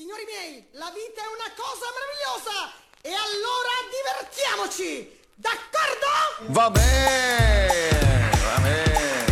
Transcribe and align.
Signori 0.00 0.24
miei, 0.24 0.64
la 0.80 0.90
vita 0.96 1.20
è 1.20 1.28
una 1.28 1.52
cosa 1.52 1.84
meravigliosa 1.92 2.72
e 3.02 3.12
allora 3.12 3.68
divertiamoci! 3.92 5.20
D'accordo? 5.34 6.08
Va 6.54 6.70
bene, 6.70 8.30
va 8.30 8.60
bene. 8.62 9.26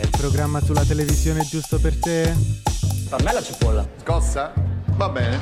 il 0.00 0.08
programma 0.16 0.62
sulla 0.62 0.82
televisione 0.82 1.44
giusto 1.44 1.78
per 1.78 2.00
te? 2.00 2.34
Per 3.10 3.22
me 3.22 3.32
la 3.34 3.42
cipolla. 3.42 3.86
Scossa? 4.00 4.54
Va 4.96 5.10
bene. 5.10 5.38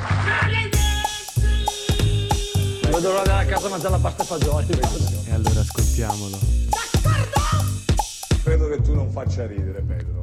Non 2.91 3.01
dovrò 3.01 3.19
andare 3.19 3.45
a 3.45 3.45
casa 3.45 3.67
a 3.67 3.69
mangiare 3.69 3.91
la 3.91 3.99
pasta 3.99 4.23
e 4.23 4.25
fagioli. 4.25 4.79
E 5.27 5.31
allora 5.31 5.61
ascoltiamolo. 5.61 6.37
Credo 8.43 8.67
che 8.67 8.81
tu 8.81 8.93
non 8.93 9.09
faccia 9.09 9.45
ridere, 9.45 9.81
Pedro. 9.81 10.16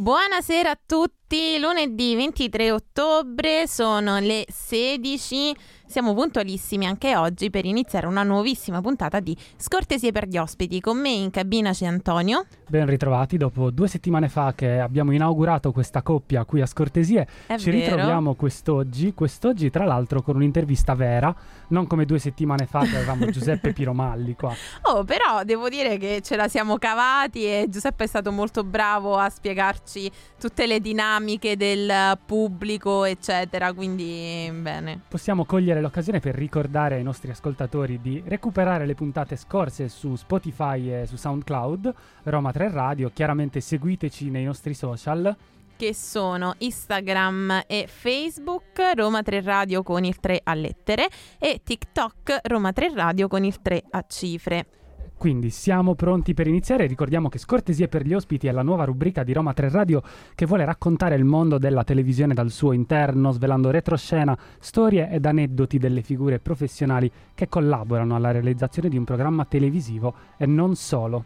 Buonasera 0.00 0.70
a 0.70 0.78
tutti, 0.86 1.58
lunedì 1.58 2.14
23 2.14 2.70
ottobre 2.70 3.66
sono 3.66 4.20
le 4.20 4.44
16, 4.48 5.52
siamo 5.88 6.14
puntualissimi 6.14 6.86
anche 6.86 7.16
oggi 7.16 7.48
per 7.50 7.64
iniziare 7.64 8.06
una 8.06 8.22
nuovissima 8.22 8.80
puntata 8.82 9.20
di 9.20 9.36
Scortesie 9.56 10.12
per 10.12 10.28
gli 10.28 10.36
ospiti. 10.36 10.80
Con 10.80 10.98
me 11.00 11.08
in 11.10 11.30
cabina 11.30 11.72
c'è 11.72 11.86
Antonio. 11.86 12.44
Ben 12.68 12.84
ritrovati, 12.86 13.38
dopo 13.38 13.70
due 13.70 13.88
settimane 13.88 14.28
fa 14.28 14.52
che 14.54 14.78
abbiamo 14.78 15.12
inaugurato 15.12 15.72
questa 15.72 16.02
coppia 16.02 16.44
qui 16.44 16.60
a 16.60 16.66
Scortesie, 16.66 17.26
È 17.46 17.56
ci 17.56 17.70
vero. 17.70 17.92
ritroviamo 17.92 18.34
quest'oggi, 18.34 19.14
quest'oggi 19.14 19.70
tra 19.70 19.84
l'altro 19.86 20.20
con 20.20 20.36
un'intervista 20.36 20.94
vera, 20.94 21.34
non 21.68 21.86
come 21.86 22.04
due 22.04 22.18
settimane 22.18 22.66
fa 22.66 22.80
che 22.80 22.96
avevamo 22.96 23.24
Giuseppe 23.30 23.72
Piromalli 23.72 24.34
qua. 24.34 24.52
Oh, 24.82 25.04
però 25.04 25.42
devo 25.44 25.70
dire 25.70 25.96
che 25.96 26.20
ce 26.22 26.36
la 26.36 26.46
siamo 26.48 26.76
cavati 26.76 27.44
e 27.44 27.66
Giuseppe 27.70 28.04
è 28.04 28.06
stato 28.06 28.30
molto 28.30 28.62
bravo 28.64 29.16
a 29.16 29.30
spiegarci 29.30 30.10
tutte 30.38 30.66
le 30.66 30.80
dinamiche 30.80 31.56
del 31.56 32.18
pubblico, 32.26 33.04
eccetera, 33.04 33.72
quindi 33.72 34.50
bene. 34.52 35.00
Possiamo 35.08 35.46
cogliere 35.46 35.77
l'occasione 35.80 36.20
per 36.20 36.34
ricordare 36.34 36.96
ai 36.96 37.02
nostri 37.02 37.30
ascoltatori 37.30 38.00
di 38.00 38.22
recuperare 38.26 38.86
le 38.86 38.94
puntate 38.94 39.36
scorse 39.36 39.88
su 39.88 40.16
Spotify 40.16 40.92
e 40.92 41.06
su 41.06 41.16
SoundCloud, 41.16 41.94
Roma 42.24 42.52
3 42.52 42.70
Radio, 42.70 43.10
chiaramente 43.12 43.60
seguiteci 43.60 44.30
nei 44.30 44.44
nostri 44.44 44.74
social. 44.74 45.36
che 45.76 45.94
sono 45.94 46.54
Instagram 46.58 47.62
e 47.68 47.86
Facebook 47.86 48.80
Roma 48.96 49.22
3 49.22 49.40
Radio 49.42 49.84
con 49.84 50.04
il 50.04 50.18
3 50.18 50.40
a 50.42 50.54
lettere 50.54 51.08
e 51.38 51.60
TikTok 51.62 52.40
Roma 52.42 52.72
3 52.72 52.92
Radio 52.94 53.28
con 53.28 53.44
il 53.44 53.62
3 53.62 53.84
a 53.90 54.04
cifre. 54.08 54.77
Quindi 55.18 55.50
siamo 55.50 55.96
pronti 55.96 56.32
per 56.32 56.46
iniziare. 56.46 56.86
Ricordiamo 56.86 57.28
che 57.28 57.38
Scortesie 57.38 57.88
per 57.88 58.06
gli 58.06 58.14
ospiti 58.14 58.46
è 58.46 58.52
la 58.52 58.62
nuova 58.62 58.84
rubrica 58.84 59.24
di 59.24 59.32
Roma 59.32 59.52
3 59.52 59.68
Radio 59.68 60.00
che 60.36 60.46
vuole 60.46 60.64
raccontare 60.64 61.16
il 61.16 61.24
mondo 61.24 61.58
della 61.58 61.82
televisione 61.82 62.34
dal 62.34 62.50
suo 62.50 62.70
interno, 62.72 63.32
svelando 63.32 63.70
retroscena, 63.70 64.38
storie 64.60 65.10
ed 65.10 65.26
aneddoti 65.26 65.78
delle 65.78 66.02
figure 66.02 66.38
professionali 66.38 67.10
che 67.34 67.48
collaborano 67.48 68.14
alla 68.14 68.30
realizzazione 68.30 68.88
di 68.88 68.96
un 68.96 69.02
programma 69.02 69.44
televisivo 69.44 70.14
e 70.36 70.46
non 70.46 70.76
solo. 70.76 71.24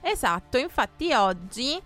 Esatto, 0.00 0.56
infatti 0.56 1.12
oggi 1.12 1.74
eh, 1.74 1.80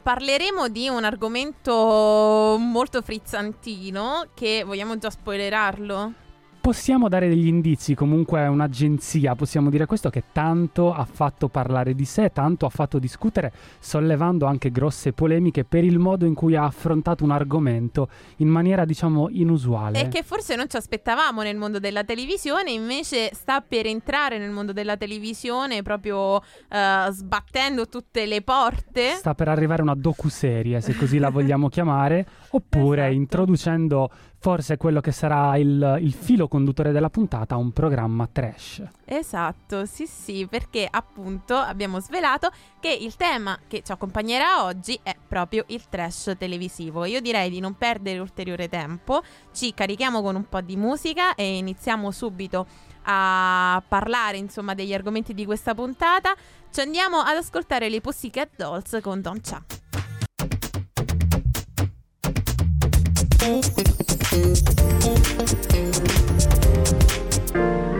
parleremo 0.00 0.68
di 0.68 0.88
un 0.88 1.02
argomento 1.02 2.56
molto 2.60 3.02
frizzantino 3.02 4.28
che 4.34 4.62
vogliamo 4.64 4.96
già 4.98 5.10
spoilerarlo. 5.10 6.22
Possiamo 6.64 7.10
dare 7.10 7.28
degli 7.28 7.46
indizi, 7.46 7.94
comunque 7.94 8.40
è 8.40 8.46
un'agenzia, 8.46 9.34
possiamo 9.34 9.68
dire 9.68 9.84
questo, 9.84 10.08
che 10.08 10.24
tanto 10.32 10.94
ha 10.94 11.04
fatto 11.04 11.48
parlare 11.48 11.94
di 11.94 12.06
sé, 12.06 12.30
tanto 12.32 12.64
ha 12.64 12.70
fatto 12.70 12.98
discutere, 12.98 13.52
sollevando 13.78 14.46
anche 14.46 14.70
grosse 14.70 15.12
polemiche 15.12 15.64
per 15.64 15.84
il 15.84 15.98
modo 15.98 16.24
in 16.24 16.32
cui 16.32 16.56
ha 16.56 16.64
affrontato 16.64 17.22
un 17.22 17.32
argomento 17.32 18.08
in 18.36 18.48
maniera, 18.48 18.86
diciamo, 18.86 19.28
inusuale. 19.28 20.00
E 20.00 20.08
che 20.08 20.22
forse 20.22 20.56
non 20.56 20.66
ci 20.66 20.76
aspettavamo 20.76 21.42
nel 21.42 21.58
mondo 21.58 21.78
della 21.78 22.02
televisione, 22.02 22.70
invece 22.70 23.34
sta 23.34 23.60
per 23.60 23.84
entrare 23.84 24.38
nel 24.38 24.50
mondo 24.50 24.72
della 24.72 24.96
televisione 24.96 25.82
proprio 25.82 26.40
eh, 26.40 27.08
sbattendo 27.10 27.90
tutte 27.90 28.24
le 28.24 28.40
porte. 28.40 29.16
Sta 29.16 29.34
per 29.34 29.48
arrivare 29.48 29.82
una 29.82 29.94
docuserie, 29.94 30.80
se 30.80 30.96
così 30.96 31.18
la 31.18 31.28
vogliamo 31.28 31.68
chiamare, 31.68 32.26
oppure 32.52 33.02
Esatto. 33.02 33.16
introducendo 33.16 34.10
forse 34.44 34.76
quello 34.76 35.00
che 35.00 35.10
sarà 35.10 35.56
il, 35.56 35.96
il 36.02 36.12
filo 36.12 36.48
conduttore 36.48 36.92
della 36.92 37.08
puntata, 37.08 37.56
un 37.56 37.72
programma 37.72 38.28
trash. 38.30 38.82
Esatto, 39.06 39.86
sì 39.86 40.06
sì, 40.06 40.46
perché 40.46 40.86
appunto 40.88 41.56
abbiamo 41.56 41.98
svelato 41.98 42.50
che 42.78 42.92
il 42.92 43.16
tema 43.16 43.58
che 43.66 43.80
ci 43.82 43.90
accompagnerà 43.90 44.64
oggi 44.64 45.00
è 45.02 45.16
proprio 45.26 45.64
il 45.68 45.88
trash 45.88 46.34
televisivo. 46.36 47.06
Io 47.06 47.22
direi 47.22 47.48
di 47.48 47.58
non 47.58 47.78
perdere 47.78 48.18
ulteriore 48.18 48.68
tempo, 48.68 49.22
ci 49.54 49.72
carichiamo 49.72 50.20
con 50.20 50.36
un 50.36 50.46
po' 50.46 50.60
di 50.60 50.76
musica 50.76 51.34
e 51.36 51.56
iniziamo 51.56 52.10
subito 52.10 52.66
a 53.04 53.82
parlare 53.88 54.36
insomma 54.36 54.74
degli 54.74 54.92
argomenti 54.92 55.32
di 55.32 55.46
questa 55.46 55.74
puntata. 55.74 56.34
Ci 56.70 56.82
andiamo 56.82 57.16
ad 57.16 57.36
ascoltare 57.36 57.88
le 57.88 58.02
Pussycat 58.02 58.50
Dolls 58.56 58.98
con 59.00 59.22
Don 59.22 59.40
Cha. 59.40 60.03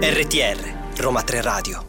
RTR, 0.00 1.02
Roma 1.02 1.20
3 1.22 1.42
Radio. 1.42 1.84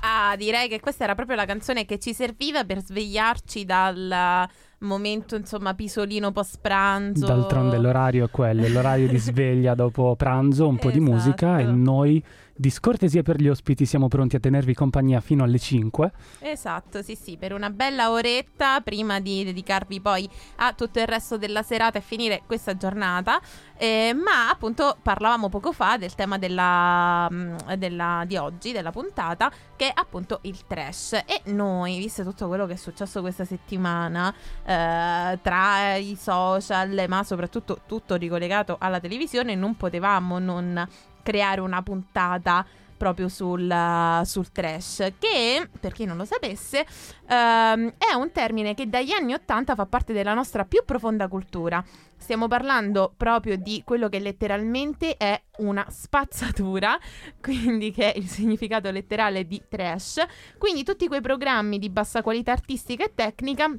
Ah, 0.00 0.36
direi 0.36 0.68
che 0.68 0.78
questa 0.80 1.04
era 1.04 1.14
proprio 1.14 1.36
la 1.36 1.46
canzone 1.46 1.86
che 1.86 1.98
ci 1.98 2.12
serviva 2.12 2.64
per 2.64 2.82
svegliarci 2.84 3.64
dal 3.64 4.46
momento, 4.80 5.36
insomma, 5.36 5.72
pisolino 5.72 6.32
post 6.32 6.58
pranzo. 6.60 7.24
D'altronde 7.24 7.78
l'orario 7.78 8.26
è 8.26 8.30
quello, 8.30 8.68
l'orario 8.68 9.08
di 9.08 9.16
sveglia 9.16 9.74
dopo 9.74 10.14
pranzo, 10.14 10.68
un 10.68 10.76
po' 10.76 10.90
di 10.90 11.00
musica 11.00 11.56
e 11.56 11.62
Esatto. 11.62 11.76
noi 11.76 12.22
di 12.56 12.70
scortesia 12.70 13.22
per 13.22 13.40
gli 13.40 13.48
ospiti 13.48 13.84
siamo 13.84 14.08
pronti 14.08 14.36
a 14.36 14.40
tenervi 14.40 14.72
compagnia 14.72 15.20
fino 15.20 15.44
alle 15.44 15.58
5. 15.58 16.12
Esatto, 16.40 17.02
sì, 17.02 17.14
sì, 17.14 17.36
per 17.36 17.52
una 17.52 17.68
bella 17.68 18.10
oretta 18.10 18.80
prima 18.80 19.20
di 19.20 19.44
dedicarvi 19.44 20.00
poi 20.00 20.28
a 20.56 20.72
tutto 20.72 20.98
il 20.98 21.06
resto 21.06 21.36
della 21.36 21.62
serata 21.62 21.98
e 21.98 22.00
finire 22.00 22.42
questa 22.46 22.76
giornata. 22.76 23.40
Eh, 23.76 24.14
ma 24.14 24.48
appunto 24.48 24.96
parlavamo 25.02 25.50
poco 25.50 25.72
fa 25.72 25.98
del 25.98 26.14
tema 26.14 26.38
della, 26.38 27.28
mm, 27.30 27.56
della- 27.76 28.24
di 28.26 28.36
oggi, 28.36 28.72
della 28.72 28.90
puntata, 28.90 29.52
che 29.76 29.88
è 29.88 29.92
appunto 29.94 30.38
il 30.42 30.66
trash. 30.66 31.12
E 31.12 31.42
noi, 31.46 31.98
visto 31.98 32.22
tutto 32.22 32.48
quello 32.48 32.64
che 32.66 32.72
è 32.72 32.76
successo 32.76 33.20
questa 33.20 33.44
settimana, 33.44 34.34
eh, 34.64 35.38
tra 35.42 35.94
i 35.96 36.16
social, 36.18 37.04
ma 37.06 37.22
soprattutto 37.22 37.80
tutto 37.86 38.14
ricollegato 38.16 38.76
alla 38.80 38.98
televisione, 38.98 39.54
non 39.54 39.76
potevamo 39.76 40.38
non 40.38 40.88
creare 41.26 41.60
una 41.60 41.82
puntata 41.82 42.64
proprio 42.96 43.28
sul, 43.28 44.22
sul 44.24 44.52
trash, 44.52 45.12
che 45.18 45.68
per 45.78 45.92
chi 45.92 46.04
non 46.04 46.16
lo 46.16 46.24
sapesse 46.24 46.86
ehm, 47.28 47.94
è 47.98 48.14
un 48.14 48.30
termine 48.32 48.74
che 48.74 48.88
dagli 48.88 49.10
anni 49.10 49.34
80 49.34 49.74
fa 49.74 49.86
parte 49.86 50.12
della 50.12 50.34
nostra 50.34 50.64
più 50.64 50.84
profonda 50.84 51.26
cultura. 51.26 51.84
Stiamo 52.16 52.46
parlando 52.46 53.12
proprio 53.16 53.56
di 53.56 53.82
quello 53.84 54.08
che 54.08 54.20
letteralmente 54.20 55.16
è 55.16 55.40
una 55.58 55.84
spazzatura, 55.90 56.96
quindi 57.42 57.90
che 57.90 58.12
è 58.12 58.16
il 58.16 58.28
significato 58.28 58.88
letterale 58.90 59.46
di 59.46 59.60
trash. 59.68 60.24
Quindi 60.56 60.84
tutti 60.84 61.08
quei 61.08 61.20
programmi 61.20 61.78
di 61.80 61.90
bassa 61.90 62.22
qualità 62.22 62.52
artistica 62.52 63.04
e 63.04 63.12
tecnica 63.14 63.70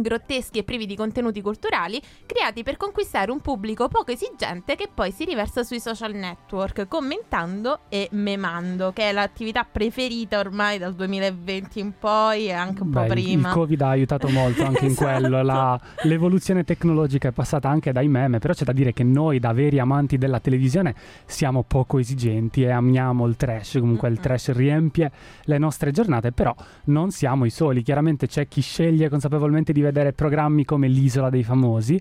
grotteschi 0.00 0.58
e 0.58 0.64
privi 0.64 0.86
di 0.86 0.96
contenuti 0.96 1.42
culturali, 1.42 2.00
creati 2.24 2.62
per 2.62 2.78
conquistare 2.78 3.30
un 3.30 3.40
pubblico 3.40 3.88
poco 3.88 4.10
esigente 4.10 4.74
che 4.74 4.88
poi 4.92 5.10
si 5.12 5.24
riversa 5.24 5.62
sui 5.64 5.80
social 5.80 6.14
network, 6.14 6.88
commentando 6.88 7.80
e 7.90 8.08
memando, 8.12 8.92
che 8.92 9.10
è 9.10 9.12
l'attività 9.12 9.64
preferita 9.70 10.38
ormai 10.38 10.78
dal 10.78 10.94
2020 10.94 11.78
in 11.78 11.92
poi 11.98 12.46
e 12.46 12.52
anche 12.52 12.82
un 12.82 12.90
Beh, 12.90 12.98
po' 13.00 13.04
il- 13.04 13.10
prima. 13.10 13.48
Il 13.48 13.54
Covid 13.54 13.80
ha 13.82 13.88
aiutato 13.90 14.28
molto 14.30 14.64
anche 14.64 14.86
in 14.86 14.92
Esatto. 14.92 15.20
quello. 15.20 15.42
la- 15.42 15.78
l'evoluzione 16.04 16.64
tecnologica 16.64 17.28
è 17.28 17.32
passata 17.32 17.68
anche 17.68 17.92
dai 17.92 18.08
meme, 18.08 18.38
però 18.38 18.54
c'è 18.54 18.64
da 18.64 18.72
dire 18.72 18.94
che 18.94 19.02
noi, 19.04 19.38
da 19.40 19.52
veri 19.52 19.78
amanti 19.78 20.16
della 20.16 20.40
televisione, 20.40 20.94
siamo 21.26 21.64
poco 21.64 21.98
esigenti 21.98 22.62
e 22.62 22.70
amiamo 22.70 23.26
il 23.26 23.36
trash. 23.36 23.76
Comunque 23.78 24.08
il 24.08 24.14
Mm-mm. 24.14 24.22
trash 24.22 24.52
riempie 24.52 25.10
le 25.44 25.58
nostre 25.58 25.90
giornate, 25.90 26.32
però 26.32 26.54
non 26.84 27.10
siamo 27.10 27.44
i 27.44 27.50
soli. 27.50 27.82
Chiaramente 27.82 28.26
c'è 28.26 28.48
chi 28.48 28.62
sceglie 28.62 29.08
consapevolmente 29.10 29.72
di 29.72 29.80
vedere 29.82 30.12
programmi 30.12 30.64
come 30.64 30.88
L'isola 30.88 31.30
dei 31.30 31.44
famosi. 31.44 32.00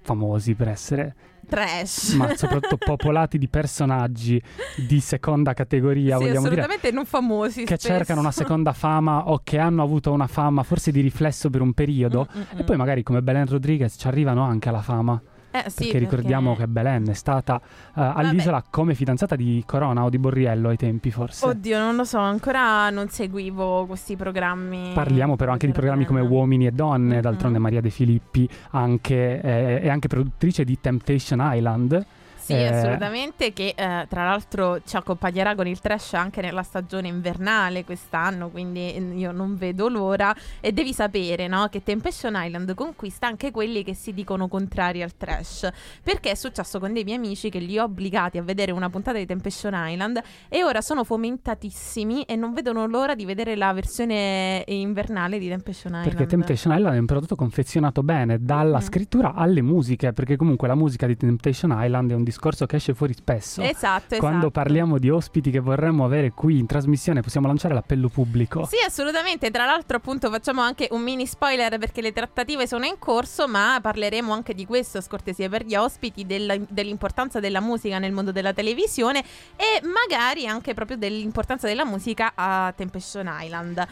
Famosi 0.00 0.54
per 0.54 0.68
essere, 0.68 1.14
Trash. 1.48 2.12
ma 2.12 2.36
soprattutto 2.36 2.76
popolati 2.84 3.38
di 3.38 3.48
personaggi 3.48 4.40
di 4.76 5.00
seconda 5.00 5.54
categoria, 5.54 6.18
sì, 6.18 6.24
vogliamo 6.24 6.48
dire 6.48 6.60
assolutamente 6.60 6.90
non 6.90 7.06
famosi. 7.06 7.64
che 7.64 7.76
spesso. 7.78 7.88
cercano 7.88 8.20
una 8.20 8.30
seconda 8.30 8.72
fama 8.74 9.28
o 9.28 9.40
che 9.42 9.58
hanno 9.58 9.82
avuto 9.82 10.12
una 10.12 10.26
fama 10.26 10.62
forse 10.62 10.90
di 10.92 11.00
riflesso 11.00 11.48
per 11.48 11.62
un 11.62 11.72
periodo 11.72 12.26
Mm, 12.34 12.40
mm, 12.40 12.58
e 12.58 12.64
poi 12.64 12.76
mm. 12.76 12.78
magari 12.78 13.02
come 13.02 13.22
Belen 13.22 13.46
Rodriguez 13.46 13.96
ci 13.98 14.06
arrivano 14.06 14.42
anche 14.42 14.68
alla 14.68 14.82
fama. 14.82 15.20
Eh, 15.54 15.70
sì, 15.70 15.84
perché 15.84 15.98
ricordiamo 15.98 16.56
che 16.56 16.66
Belen 16.66 17.08
è 17.08 17.12
stata 17.14 17.60
eh, 17.60 17.62
all'isola 17.94 18.64
come 18.68 18.94
fidanzata 18.94 19.36
di 19.36 19.62
Corona 19.64 20.02
o 20.02 20.08
di 20.10 20.18
Borriello 20.18 20.68
ai 20.70 20.76
tempi 20.76 21.12
forse. 21.12 21.46
Oddio, 21.46 21.78
non 21.78 21.94
lo 21.94 22.02
so, 22.04 22.18
ancora 22.18 22.90
non 22.90 23.08
seguivo 23.08 23.86
questi 23.86 24.16
programmi. 24.16 24.90
Parliamo 24.94 25.36
però 25.36 25.52
anche 25.52 25.66
di 25.66 25.72
programmi 25.72 26.06
come 26.06 26.22
Uomini 26.22 26.66
e 26.66 26.72
Donne, 26.72 27.14
Mhm. 27.16 27.20
d'altronde 27.20 27.58
Maria 27.60 27.80
De 27.80 27.90
Filippi 27.90 28.48
anche, 28.70 29.40
eh, 29.40 29.80
è 29.80 29.88
anche 29.88 30.08
produttrice 30.08 30.64
di 30.64 30.76
Temptation 30.80 31.38
Island. 31.40 32.04
Sì, 32.44 32.52
Eh, 32.52 32.66
assolutamente, 32.66 33.52
che 33.54 33.72
eh, 33.74 34.06
tra 34.06 34.24
l'altro 34.24 34.80
ci 34.84 34.96
accompagnerà 34.96 35.54
con 35.54 35.66
il 35.66 35.80
trash 35.80 36.12
anche 36.12 36.42
nella 36.42 36.62
stagione 36.62 37.08
invernale 37.08 37.84
quest'anno, 37.86 38.50
quindi 38.50 38.92
eh, 38.92 39.00
io 39.00 39.32
non 39.32 39.56
vedo 39.56 39.88
l'ora. 39.88 40.34
E 40.60 40.72
devi 40.72 40.92
sapere, 40.92 41.46
no, 41.46 41.68
che 41.70 41.82
Temptation 41.82 42.34
Island 42.36 42.74
conquista 42.74 43.26
anche 43.26 43.50
quelli 43.50 43.82
che 43.82 43.94
si 43.94 44.12
dicono 44.12 44.46
contrari 44.48 45.02
al 45.02 45.16
trash, 45.16 45.68
perché 46.02 46.32
è 46.32 46.34
successo 46.34 46.78
con 46.78 46.92
dei 46.92 47.02
miei 47.04 47.16
amici 47.16 47.48
che 47.48 47.58
li 47.60 47.78
ho 47.78 47.84
obbligati 47.84 48.36
a 48.36 48.42
vedere 48.42 48.72
una 48.72 48.90
puntata 48.90 49.16
di 49.16 49.24
Temptation 49.24 49.72
Island 49.74 50.20
e 50.50 50.64
ora 50.64 50.82
sono 50.82 51.02
fomentatissimi 51.04 52.22
e 52.24 52.36
non 52.36 52.52
vedono 52.52 52.86
l'ora 52.86 53.14
di 53.14 53.24
vedere 53.24 53.56
la 53.56 53.72
versione 53.72 54.64
invernale 54.66 55.38
di 55.38 55.48
Temptation 55.48 55.92
Island. 55.92 56.08
Perché 56.10 56.26
Temptation 56.26 56.74
Island 56.76 56.96
è 56.96 56.98
un 56.98 57.06
prodotto 57.06 57.36
confezionato 57.36 58.02
bene, 58.02 58.38
dalla 58.40 58.78
Mhm. 58.78 58.82
scrittura 58.84 59.34
alle 59.34 59.62
musiche, 59.62 60.12
perché 60.12 60.36
comunque 60.36 60.68
la 60.68 60.74
musica 60.74 61.06
di 61.06 61.16
Temptation 61.16 61.72
Island 61.74 62.10
è 62.10 62.14
un 62.14 62.24
discorso 62.34 62.66
che 62.66 62.76
esce 62.76 62.94
fuori 62.94 63.14
spesso. 63.14 63.62
Esatto, 63.62 64.16
Quando 64.18 64.38
esatto. 64.38 64.50
parliamo 64.50 64.98
di 64.98 65.08
ospiti 65.08 65.50
che 65.50 65.60
vorremmo 65.60 66.04
avere 66.04 66.30
qui 66.32 66.58
in 66.58 66.66
trasmissione, 66.66 67.20
possiamo 67.22 67.46
lanciare 67.46 67.74
l'appello 67.74 68.08
pubblico. 68.08 68.66
Sì, 68.66 68.76
assolutamente. 68.84 69.50
Tra 69.50 69.64
l'altro, 69.64 69.96
appunto, 69.96 70.30
facciamo 70.30 70.60
anche 70.60 70.88
un 70.90 71.02
mini 71.02 71.26
spoiler 71.26 71.78
perché 71.78 72.00
le 72.00 72.12
trattative 72.12 72.66
sono 72.66 72.84
in 72.84 72.98
corso, 72.98 73.46
ma 73.46 73.78
parleremo 73.80 74.32
anche 74.32 74.54
di 74.54 74.66
questo, 74.66 75.00
scortesia 75.00 75.48
per 75.48 75.64
gli 75.64 75.76
ospiti, 75.76 76.26
della- 76.26 76.58
dell'importanza 76.68 77.40
della 77.40 77.60
musica 77.60 77.98
nel 77.98 78.12
mondo 78.12 78.32
della 78.32 78.52
televisione 78.52 79.24
e 79.56 79.80
magari 79.86 80.46
anche 80.46 80.74
proprio 80.74 80.96
dell'importanza 80.96 81.66
della 81.66 81.84
musica 81.84 82.32
a 82.34 82.72
Temptation 82.76 83.30
Island. 83.40 83.86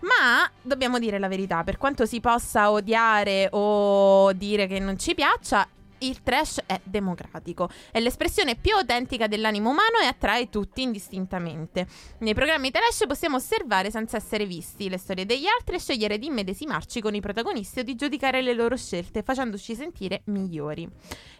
Ma 0.00 0.48
dobbiamo 0.62 0.98
dire 0.98 1.18
la 1.18 1.26
verità, 1.26 1.64
per 1.64 1.76
quanto 1.76 2.06
si 2.06 2.20
possa 2.20 2.70
odiare 2.70 3.48
o 3.50 4.32
dire 4.32 4.68
che 4.68 4.78
non 4.78 4.96
ci 4.96 5.14
piaccia, 5.14 5.66
il 6.00 6.22
trash 6.22 6.62
è 6.66 6.80
democratico, 6.82 7.70
è 7.90 8.00
l'espressione 8.00 8.56
più 8.56 8.74
autentica 8.74 9.26
dell'animo 9.26 9.70
umano 9.70 9.98
e 10.02 10.06
attrae 10.06 10.48
tutti 10.48 10.82
indistintamente. 10.82 11.86
Nei 12.18 12.34
programmi 12.34 12.70
trash 12.70 13.04
possiamo 13.06 13.36
osservare 13.36 13.90
senza 13.90 14.16
essere 14.16 14.46
visti 14.46 14.88
le 14.88 14.98
storie 14.98 15.26
degli 15.26 15.46
altri 15.46 15.76
e 15.76 15.80
scegliere 15.80 16.18
di 16.18 16.26
immedesimarci 16.26 17.00
con 17.00 17.14
i 17.14 17.20
protagonisti 17.20 17.80
o 17.80 17.82
di 17.82 17.94
giudicare 17.94 18.42
le 18.42 18.54
loro 18.54 18.76
scelte, 18.76 19.22
facendoci 19.22 19.74
sentire 19.74 20.22
migliori. 20.26 20.88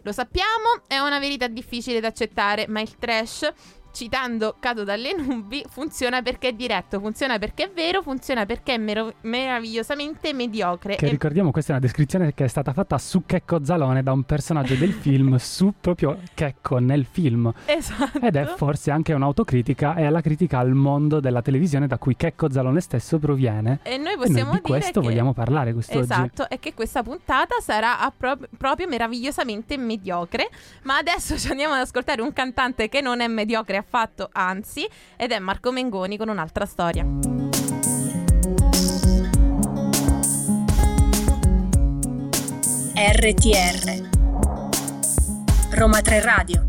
Lo 0.03 0.13
sappiamo, 0.13 0.83
è 0.87 0.99
una 0.99 1.19
verità 1.19 1.47
difficile 1.49 2.01
da 2.01 2.09
accettare, 2.09 2.67
ma 2.69 2.81
il 2.81 2.97
trash 2.97 3.53
citando 3.99 4.55
Cado 4.61 4.85
dalle 4.85 5.13
nubi, 5.13 5.65
funziona 5.69 6.23
perché 6.23 6.51
è 6.51 6.53
diretto, 6.53 7.01
funziona 7.01 7.37
perché 7.41 7.65
è 7.65 7.71
vero, 7.75 8.01
funziona 8.01 8.47
perché 8.47 8.75
è 8.75 8.79
mero- 8.79 9.13
meravigliosamente 9.23 10.33
mediocre. 10.33 10.95
Che 10.95 11.07
E- 11.07 11.11
ricordiamo, 11.11 11.51
questa 11.51 11.73
è 11.73 11.77
una 11.77 11.85
descrizione 11.85 12.33
che 12.33 12.45
è 12.45 12.49
stata 12.49 12.73
fatta 12.73 12.97
su 12.97 13.25
Checco 13.27 13.65
Zalone 13.65 14.05
da 14.05 14.13
un 14.13 14.23
personaggio 14.23 14.77
del 14.77 14.93
film, 15.03 15.35
su 15.39 15.75
proprio 15.81 16.17
Checco 16.35 16.79
nel 16.79 17.05
film. 17.11 17.53
Esatto. 17.65 18.21
Ed 18.21 18.37
è 18.37 18.45
forse 18.57 18.93
anche 18.93 19.13
un'autocritica 19.15 19.97
e 19.97 20.05
alla 20.05 20.21
critica 20.21 20.61
al 20.61 20.75
mondo 20.75 21.19
della 21.19 21.43
televisione 21.43 21.89
da 21.89 21.99
cui 21.99 22.15
Checco 22.15 22.49
Zalone 22.53 22.81
stesso 22.81 23.19
proviene. 23.19 23.81
E 23.83 23.97
noi 23.97 24.13
E 24.13 24.17
possiamo 24.17 24.51
noi 24.51 24.61
di 24.61 24.61
questo 24.63 25.01
che... 25.01 25.09
vogliamo 25.09 25.33
parlare 25.33 25.73
quest'oggi. 25.73 25.99
Esatto, 26.03 26.49
e 26.49 26.61
che 26.61 26.73
questa 26.73 27.03
puntata 27.03 27.57
sarà 27.61 27.97
pro- 28.17 28.39
proprio 28.57 28.87
meravigliosamente 28.87 29.77
mediocre. 29.77 30.49
Ma 30.85 30.99
adesso 30.99 31.37
ci 31.37 31.51
andiamo 31.51 31.75
ad 31.75 31.81
ascoltare 31.81 32.23
un 32.23 32.33
cantante 32.33 32.89
che 32.89 33.01
non 33.01 33.21
è 33.21 33.27
mediocre 33.27 33.77
affatto, 33.77 33.87
anzi, 34.33 34.89
ed 35.17 35.33
è 35.33 35.39
Marco 35.39 35.73
Mengoni 35.73 36.17
con 36.17 36.29
un'altra 36.29 36.67
storia. 36.67 37.05
RTR 42.95 44.09
Roma 45.71 46.01
3 46.01 46.21
Radio 46.21 46.68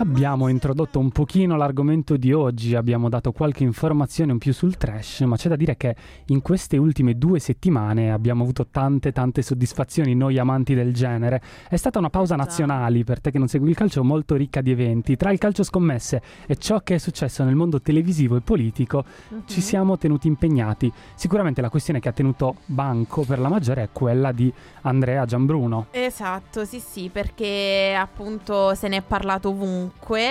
Abbiamo 0.00 0.46
introdotto 0.46 1.00
un 1.00 1.10
pochino 1.10 1.56
l'argomento 1.56 2.16
di 2.16 2.32
oggi, 2.32 2.76
abbiamo 2.76 3.08
dato 3.08 3.32
qualche 3.32 3.64
informazione 3.64 4.30
in 4.30 4.38
più 4.38 4.52
sul 4.52 4.76
trash, 4.76 5.22
ma 5.22 5.34
c'è 5.36 5.48
da 5.48 5.56
dire 5.56 5.76
che 5.76 5.96
in 6.26 6.40
queste 6.40 6.76
ultime 6.76 7.18
due 7.18 7.40
settimane 7.40 8.12
abbiamo 8.12 8.44
avuto 8.44 8.68
tante 8.70 9.10
tante 9.10 9.42
soddisfazioni 9.42 10.14
noi 10.14 10.38
amanti 10.38 10.74
del 10.74 10.94
genere. 10.94 11.42
È 11.68 11.74
stata 11.74 11.98
una 11.98 12.10
pausa 12.10 12.36
nazionale, 12.36 13.02
per 13.02 13.20
te 13.20 13.32
che 13.32 13.38
non 13.38 13.48
segui 13.48 13.70
il 13.70 13.74
calcio, 13.76 14.04
molto 14.04 14.36
ricca 14.36 14.60
di 14.60 14.70
eventi. 14.70 15.16
Tra 15.16 15.32
il 15.32 15.38
calcio 15.38 15.64
scommesse 15.64 16.22
e 16.46 16.54
ciò 16.54 16.78
che 16.78 16.94
è 16.94 16.98
successo 16.98 17.42
nel 17.42 17.56
mondo 17.56 17.80
televisivo 17.80 18.36
e 18.36 18.40
politico, 18.40 19.04
ci 19.46 19.58
Mhm. 19.58 19.64
siamo 19.64 19.98
tenuti 19.98 20.28
impegnati. 20.28 20.92
Sicuramente 21.16 21.60
la 21.60 21.70
questione 21.70 21.98
che 21.98 22.08
ha 22.08 22.12
tenuto 22.12 22.54
banco 22.66 23.24
per 23.24 23.40
la 23.40 23.48
maggiore 23.48 23.82
è 23.82 23.88
quella 23.90 24.30
di 24.30 24.52
Andrea 24.82 25.24
Giambruno. 25.24 25.86
Esatto, 25.90 26.64
sì, 26.64 26.78
sì, 26.78 27.10
perché 27.12 27.96
appunto 27.98 28.76
se 28.76 28.86
ne 28.86 28.98
è 28.98 29.02
parlato 29.02 29.48
ovunque, 29.48 29.86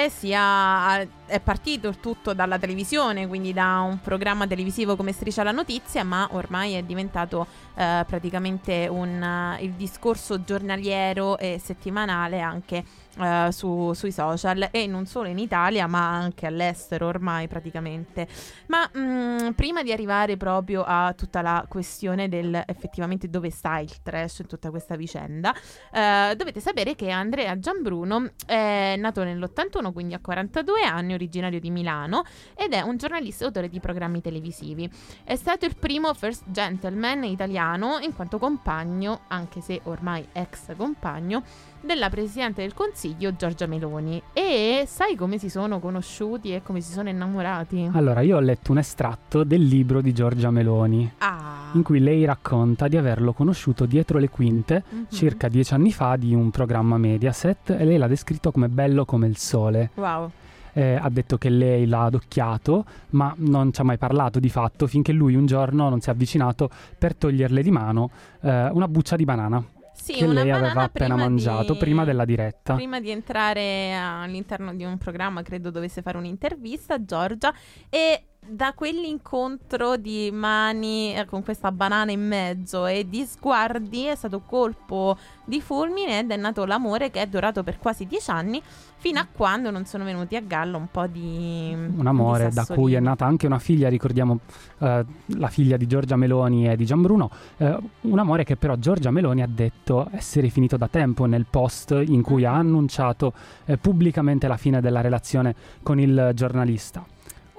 sia 0.09 0.99
è 1.25 1.39
partito 1.41 1.87
il 1.87 1.99
tutto 1.99 2.33
dalla 2.33 2.57
televisione, 2.57 3.27
quindi 3.27 3.53
da 3.53 3.81
un 3.81 3.99
programma 4.01 4.47
televisivo 4.47 4.95
come 4.95 5.11
Striscia 5.11 5.43
la 5.43 5.51
Notizia, 5.51 6.03
ma 6.03 6.27
ormai 6.31 6.73
è 6.73 6.83
diventato 6.83 7.45
eh, 7.75 8.03
praticamente 8.07 8.87
un, 8.89 9.57
il 9.59 9.71
discorso 9.71 10.43
giornaliero 10.43 11.37
e 11.37 11.59
settimanale 11.63 12.39
anche 12.39 12.83
eh, 13.19 13.51
su- 13.51 13.93
sui 13.93 14.11
social 14.11 14.69
e 14.71 14.87
non 14.87 15.05
solo 15.05 15.27
in 15.27 15.39
Italia, 15.39 15.87
ma 15.87 16.09
anche 16.09 16.45
all'estero 16.45 17.07
ormai 17.07 17.47
praticamente. 17.47 18.27
Ma 18.67 18.89
mh, 18.91 19.53
prima 19.55 19.83
di 19.83 19.91
arrivare 19.91 20.37
proprio 20.37 20.83
a 20.85 21.13
tutta 21.15 21.41
la 21.41 21.65
questione 21.67 22.29
del 22.29 22.63
effettivamente 22.65 23.29
dove 23.29 23.49
sta 23.49 23.79
il 23.79 24.01
trash 24.01 24.39
in 24.39 24.47
tutta 24.47 24.69
questa 24.69 24.95
vicenda, 24.95 25.53
eh, 25.91 26.33
dovete 26.35 26.59
sapere 26.59 26.95
che 26.95 27.09
Andrea 27.09 27.57
Giambruno 27.59 28.31
è 28.45 28.95
nato 28.97 29.23
nell'81, 29.23 29.91
quindi 29.91 30.13
ha 30.13 30.19
42 30.19 30.83
anni, 30.83 31.13
originario 31.13 31.59
di 31.59 31.69
Milano 31.69 32.23
ed 32.55 32.73
è 32.73 32.81
un 32.81 32.97
giornalista 32.97 33.43
e 33.43 33.47
autore 33.47 33.69
di 33.69 33.79
programmi 33.79 34.21
televisivi. 34.21 34.89
È 35.23 35.35
stato 35.35 35.65
il 35.65 35.75
primo 35.75 36.13
first 36.13 36.43
gentleman 36.47 37.23
italiano 37.23 37.99
in 37.99 38.13
quanto 38.13 38.37
compagno, 38.39 39.21
anche 39.27 39.61
se 39.61 39.81
ormai 39.83 40.27
ex 40.33 40.75
compagno, 40.75 41.43
della 41.81 42.09
Presidente 42.09 42.61
del 42.61 42.73
Consiglio 42.73 43.35
Giorgia 43.35 43.65
Meloni. 43.65 44.21
E 44.33 44.83
sai 44.87 45.15
come 45.15 45.37
si 45.37 45.49
sono 45.49 45.79
conosciuti 45.79 46.53
e 46.53 46.61
come 46.63 46.81
si 46.81 46.91
sono 46.91 47.09
innamorati? 47.09 47.89
Allora, 47.93 48.21
io 48.21 48.37
ho 48.37 48.41
letto 48.41 48.71
un 48.71 48.79
estratto 48.79 49.43
del 49.43 49.61
libro 49.63 50.01
di 50.01 50.13
Giorgia 50.13 50.51
Meloni. 50.51 51.11
Ah. 51.19 51.45
in 51.73 51.83
cui 51.83 51.99
lei 51.99 52.23
racconta 52.23 52.87
di 52.87 52.95
averlo 52.95 53.33
conosciuto 53.33 53.85
dietro 53.85 54.19
le 54.19 54.29
quinte 54.29 54.83
Mhm. 54.89 55.05
circa 55.09 55.49
dieci 55.49 55.73
anni 55.73 55.91
fa 55.91 56.15
di 56.15 56.33
un 56.33 56.49
programma 56.49 56.97
Mediaset 56.97 57.71
e 57.71 57.83
lei 57.83 57.97
l'ha 57.97 58.07
descritto 58.07 58.51
come 58.51 58.69
bello 58.69 59.03
come 59.05 59.27
il 59.27 59.35
sole. 59.37 59.91
Wow. 59.95 60.31
Eh, 60.73 60.95
ha 60.95 61.09
detto 61.09 61.37
che 61.37 61.49
lei 61.49 61.85
l'ha 61.85 62.03
adocchiato, 62.03 62.85
ma 63.11 63.33
non 63.39 63.73
ci 63.73 63.81
ha 63.81 63.83
mai 63.83 63.97
parlato 63.97 64.39
di 64.39 64.49
fatto 64.49 64.87
finché 64.87 65.11
lui 65.11 65.35
un 65.35 65.45
giorno 65.45 65.89
non 65.89 65.99
si 65.99 66.09
è 66.09 66.13
avvicinato 66.13 66.69
per 66.97 67.15
toglierle 67.15 67.61
di 67.61 67.71
mano 67.71 68.11
eh, 68.41 68.69
una 68.71 68.87
buccia 68.87 69.15
di 69.17 69.25
banana 69.25 69.61
Sì, 69.99 70.13
che 70.13 70.27
lei 70.27 70.49
aveva 70.51 70.83
appena 70.83 71.15
mangiato 71.15 71.73
di- 71.73 71.79
prima 71.79 72.05
della 72.05 72.23
diretta. 72.23 72.75
Prima 72.75 72.99
di 73.01 73.09
entrare 73.09 73.93
all'interno 73.93 74.73
di 74.73 74.83
un 74.85 74.97
programma, 74.97 75.41
credo 75.41 75.69
dovesse 75.69 76.01
fare 76.01 76.17
un'intervista, 76.17 77.03
Giorgia, 77.03 77.53
e 77.89 78.23
da 78.49 78.73
quell'incontro 78.73 79.97
di 79.97 80.29
mani 80.31 81.15
eh, 81.15 81.25
con 81.25 81.43
questa 81.43 81.71
banana 81.71 82.11
in 82.11 82.25
mezzo 82.25 82.85
e 82.85 83.07
di 83.07 83.25
sguardi 83.25 84.05
è 84.05 84.15
stato 84.15 84.41
colpo 84.41 85.17
di 85.43 85.61
fulmine 85.61 86.19
ed 86.19 86.31
è 86.31 86.35
nato 86.35 86.65
l'amore 86.65 87.09
che 87.11 87.21
è 87.21 87.27
durato 87.27 87.63
per 87.63 87.77
quasi 87.77 88.05
dieci 88.05 88.31
anni, 88.31 88.61
fino 88.97 89.19
a 89.19 89.27
quando 89.31 89.71
non 89.71 89.85
sono 89.85 90.03
venuti 90.03 90.35
a 90.35 90.41
galla 90.41 90.77
un 90.77 90.87
po' 90.89 91.07
di... 91.07 91.73
un 91.73 92.07
amore 92.07 92.49
di 92.49 92.55
da 92.55 92.65
cui 92.65 92.93
è 92.93 92.99
nata 92.99 93.25
anche 93.25 93.45
una 93.45 93.59
figlia, 93.59 93.89
ricordiamo 93.89 94.39
eh, 94.79 95.05
la 95.25 95.47
figlia 95.47 95.77
di 95.77 95.87
Giorgia 95.87 96.15
Meloni 96.15 96.69
e 96.69 96.75
di 96.75 96.85
Gianbruno, 96.85 97.29
eh, 97.57 97.77
un 98.01 98.19
amore 98.19 98.43
che 98.43 98.55
però 98.55 98.75
Giorgia 98.75 99.11
Meloni 99.11 99.41
ha 99.41 99.47
detto 99.47 100.07
essere 100.11 100.49
finito 100.49 100.77
da 100.77 100.87
tempo 100.87 101.25
nel 101.25 101.45
post 101.49 101.91
in 102.05 102.21
cui 102.21 102.45
ha 102.45 102.53
annunciato 102.53 103.33
eh, 103.65 103.77
pubblicamente 103.77 104.47
la 104.47 104.57
fine 104.57 104.81
della 104.81 105.01
relazione 105.01 105.55
con 105.83 105.99
il 105.99 106.31
giornalista. 106.33 107.05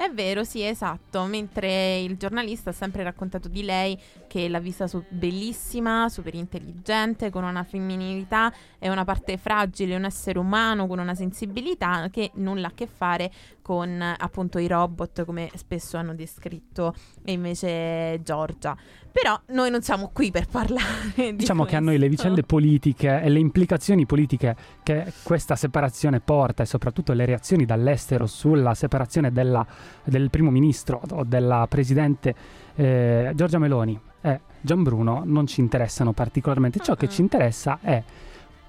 È 0.01 0.09
vero, 0.13 0.45
sì, 0.45 0.63
esatto. 0.65 1.25
Mentre 1.25 1.99
il 1.99 2.17
giornalista 2.17 2.71
ha 2.71 2.73
sempre 2.73 3.03
raccontato 3.03 3.49
di 3.49 3.65
lei 3.65 3.99
che 4.29 4.49
l'ha 4.49 4.61
vista 4.61 4.87
su- 4.87 5.03
bellissima, 5.09 6.09
super 6.09 6.37
intelligente, 6.37 7.31
con 7.31 7.43
una 7.43 7.65
femminilità 7.65 8.53
e 8.79 8.89
una 8.91 9.05
parte 9.05 9.37
fragile, 9.39 9.97
un 9.97 10.05
essere 10.05 10.39
umano 10.39 10.87
con 10.87 11.01
una 11.01 11.17
sensibilità 11.17 12.09
che 12.13 12.31
nulla 12.35 12.69
a 12.69 12.73
che 12.77 12.87
fare 12.87 13.29
con 13.69 14.01
appunto 14.17 14.59
i 14.59 14.67
robot 14.67 15.27
come 15.27 15.51
spesso 15.57 15.99
hanno 15.99 16.15
descritto 16.15 16.95
invece 17.27 18.19
Giorgia. 18.23 18.75
Però 19.13 19.39
noi 19.49 19.71
non 19.71 19.83
siamo 19.83 20.09
qui 20.11 20.31
per 20.31 20.47
parlare 20.47 21.13
di 21.15 21.37
Diciamo 21.37 21.67
che 21.67 21.77
a 21.77 21.81
noi 21.81 21.99
le 21.99 22.07
questo. 22.07 22.23
vicende 22.23 22.47
politiche 22.47 23.21
e 23.21 23.29
le 23.29 23.39
implicazioni 23.39 24.07
politiche 24.07 24.57
che 24.83 25.13
questa 25.23 25.55
separazione 25.55 26.21
porta 26.21 26.63
e 26.63 26.67
soprattutto 26.67 27.13
le 27.13 27.27
reazioni 27.27 27.67
dall'estero 27.67 28.25
sulla 28.27 28.73
separazione 28.73 29.33
della- 29.33 29.67
del 30.03 30.31
primo 30.31 30.51
ministro 30.51 31.03
o 31.11 31.25
della 31.25 31.67
presidente 31.69 32.35
eh, 32.75 33.33
Giorgia 33.35 33.59
Meloni 33.59 34.01
e 34.23 34.41
Gian 34.63 34.83
Bruno 34.83 35.25
non 35.27 35.47
ci 35.47 35.61
interessano 35.61 36.13
particolarmente. 36.15 36.79
Ciò 36.79 36.95
che 36.95 37.05
Mm-mm. 37.05 37.13
ci 37.15 37.21
interessa 37.21 37.79
è 37.83 38.03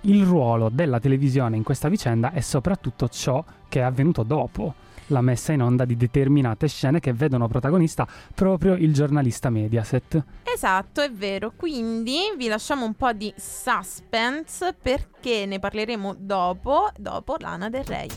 il 0.02 0.26
ruolo 0.26 0.70
della 0.70 1.00
televisione 1.00 1.56
in 1.58 1.64
questa 1.64 1.88
vicenda 1.90 2.34
e 2.34 2.42
soprattutto 2.42 3.08
ciò 3.08 3.42
che 3.70 3.80
è 3.80 3.84
avvenuto 3.84 4.24
dopo 4.24 4.74
la 5.10 5.22
messa 5.22 5.52
in 5.52 5.62
onda 5.62 5.86
di 5.86 5.96
determinate 5.96 6.68
scene 6.68 7.00
che 7.00 7.14
vedono 7.14 7.48
protagonista 7.48 8.08
proprio 8.34 8.74
il 8.74 8.94
giornalista 8.94 9.50
Mediaset. 9.50 10.24
Esatto, 10.44 11.02
è 11.02 11.12
vero. 11.12 11.54
Quindi 11.56 12.34
vi 12.38 12.48
lasciamo 12.48 12.86
un 12.86 12.94
po' 12.94 13.14
di 13.14 13.34
suspense 13.38 14.76
perché 14.80 15.46
ne 15.46 15.60
parleremo 15.60 16.16
dopo, 16.18 16.90
dopo 16.98 17.36
Lana 17.40 17.70
del 17.70 17.84
Rey. 17.84 18.08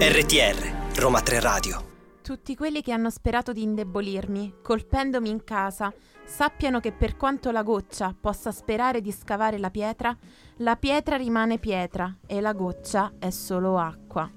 RTR, 0.00 1.00
Roma 1.00 1.20
3 1.20 1.40
Radio. 1.40 1.67
Tutti 2.28 2.54
quelli 2.54 2.82
che 2.82 2.92
hanno 2.92 3.08
sperato 3.08 3.54
di 3.54 3.62
indebolirmi, 3.62 4.56
colpendomi 4.60 5.30
in 5.30 5.44
casa, 5.44 5.90
sappiano 6.26 6.78
che 6.78 6.92
per 6.92 7.16
quanto 7.16 7.50
la 7.50 7.62
goccia 7.62 8.14
possa 8.20 8.52
sperare 8.52 9.00
di 9.00 9.10
scavare 9.12 9.56
la 9.56 9.70
pietra, 9.70 10.14
la 10.56 10.76
pietra 10.76 11.16
rimane 11.16 11.56
pietra 11.56 12.14
e 12.26 12.42
la 12.42 12.52
goccia 12.52 13.14
è 13.18 13.30
solo 13.30 13.78
acqua. 13.78 14.30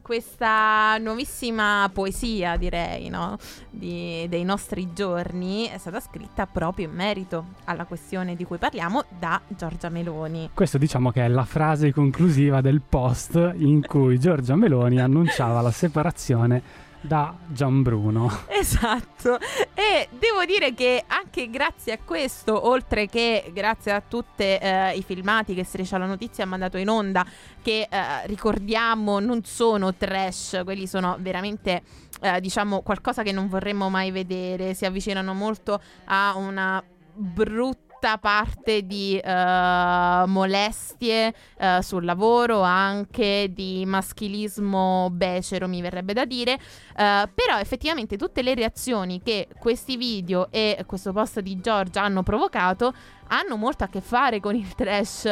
Questa 0.00 0.96
nuovissima 0.96 1.90
poesia, 1.92 2.56
direi, 2.56 3.10
no? 3.10 3.36
di- 3.68 4.24
dei 4.30 4.44
nostri 4.44 4.94
giorni 4.94 5.66
è 5.66 5.76
stata 5.76 6.00
scritta 6.00 6.46
proprio 6.46 6.88
in 6.88 6.94
merito 6.94 7.48
alla 7.64 7.84
questione 7.84 8.36
di 8.36 8.44
cui 8.44 8.56
parliamo 8.56 9.04
da 9.18 9.38
Giorgia 9.48 9.90
Meloni. 9.90 10.48
Questo 10.54 10.78
diciamo 10.78 11.10
che 11.10 11.26
è 11.26 11.28
la 11.28 11.44
frase 11.44 11.92
conclusiva 11.92 12.62
del 12.62 12.80
post 12.80 13.34
in 13.56 13.84
cui 13.86 14.18
Giorgia 14.18 14.56
Meloni 14.56 14.98
annunciava 14.98 15.60
la 15.60 15.70
separazione 15.70 16.86
da 17.00 17.34
Gian 17.46 17.82
Bruno. 17.82 18.30
Esatto, 18.48 19.38
e 19.74 20.08
devo 20.10 20.44
dire 20.44 20.74
che 20.74 21.04
anche 21.06 21.48
grazie 21.48 21.92
a 21.92 21.98
questo, 22.04 22.66
oltre 22.68 23.06
che 23.06 23.50
grazie 23.54 23.92
a 23.92 24.02
tutti 24.06 24.44
i 24.44 25.02
filmati 25.04 25.54
che 25.54 25.64
Striscia 25.64 25.98
la 25.98 26.06
Notizia 26.06 26.44
ha 26.44 26.46
mandato 26.46 26.76
in 26.76 26.88
onda, 26.88 27.24
che 27.62 27.88
eh, 27.90 28.26
ricordiamo 28.26 29.18
non 29.20 29.44
sono 29.44 29.94
trash, 29.94 30.60
quelli 30.64 30.86
sono 30.86 31.16
veramente 31.20 31.82
eh, 32.20 32.40
diciamo 32.40 32.82
qualcosa 32.82 33.22
che 33.22 33.32
non 33.32 33.48
vorremmo 33.48 33.88
mai 33.88 34.10
vedere, 34.10 34.74
si 34.74 34.84
avvicinano 34.84 35.34
molto 35.34 35.80
a 36.06 36.34
una 36.36 36.82
brutta 37.14 37.87
parte 38.00 38.86
di 38.86 39.18
eh, 39.18 40.22
molestie 40.26 41.34
eh, 41.58 41.82
sul 41.82 42.04
lavoro, 42.04 42.62
anche 42.62 43.50
di 43.52 43.84
maschilismo 43.86 45.08
becero, 45.10 45.68
mi 45.68 45.80
verrebbe 45.80 46.12
da 46.12 46.24
dire. 46.24 46.54
Eh, 46.54 47.28
però 47.34 47.58
effettivamente 47.58 48.16
tutte 48.16 48.42
le 48.42 48.54
reazioni 48.54 49.20
che 49.22 49.48
questi 49.58 49.96
video 49.96 50.48
e 50.50 50.82
questo 50.86 51.12
post 51.12 51.40
di 51.40 51.60
Giorgia 51.60 52.02
hanno 52.02 52.22
provocato 52.22 52.94
hanno 53.30 53.56
molto 53.56 53.84
a 53.84 53.88
che 53.88 54.00
fare 54.00 54.40
con 54.40 54.54
il 54.54 54.74
trash 54.74 55.22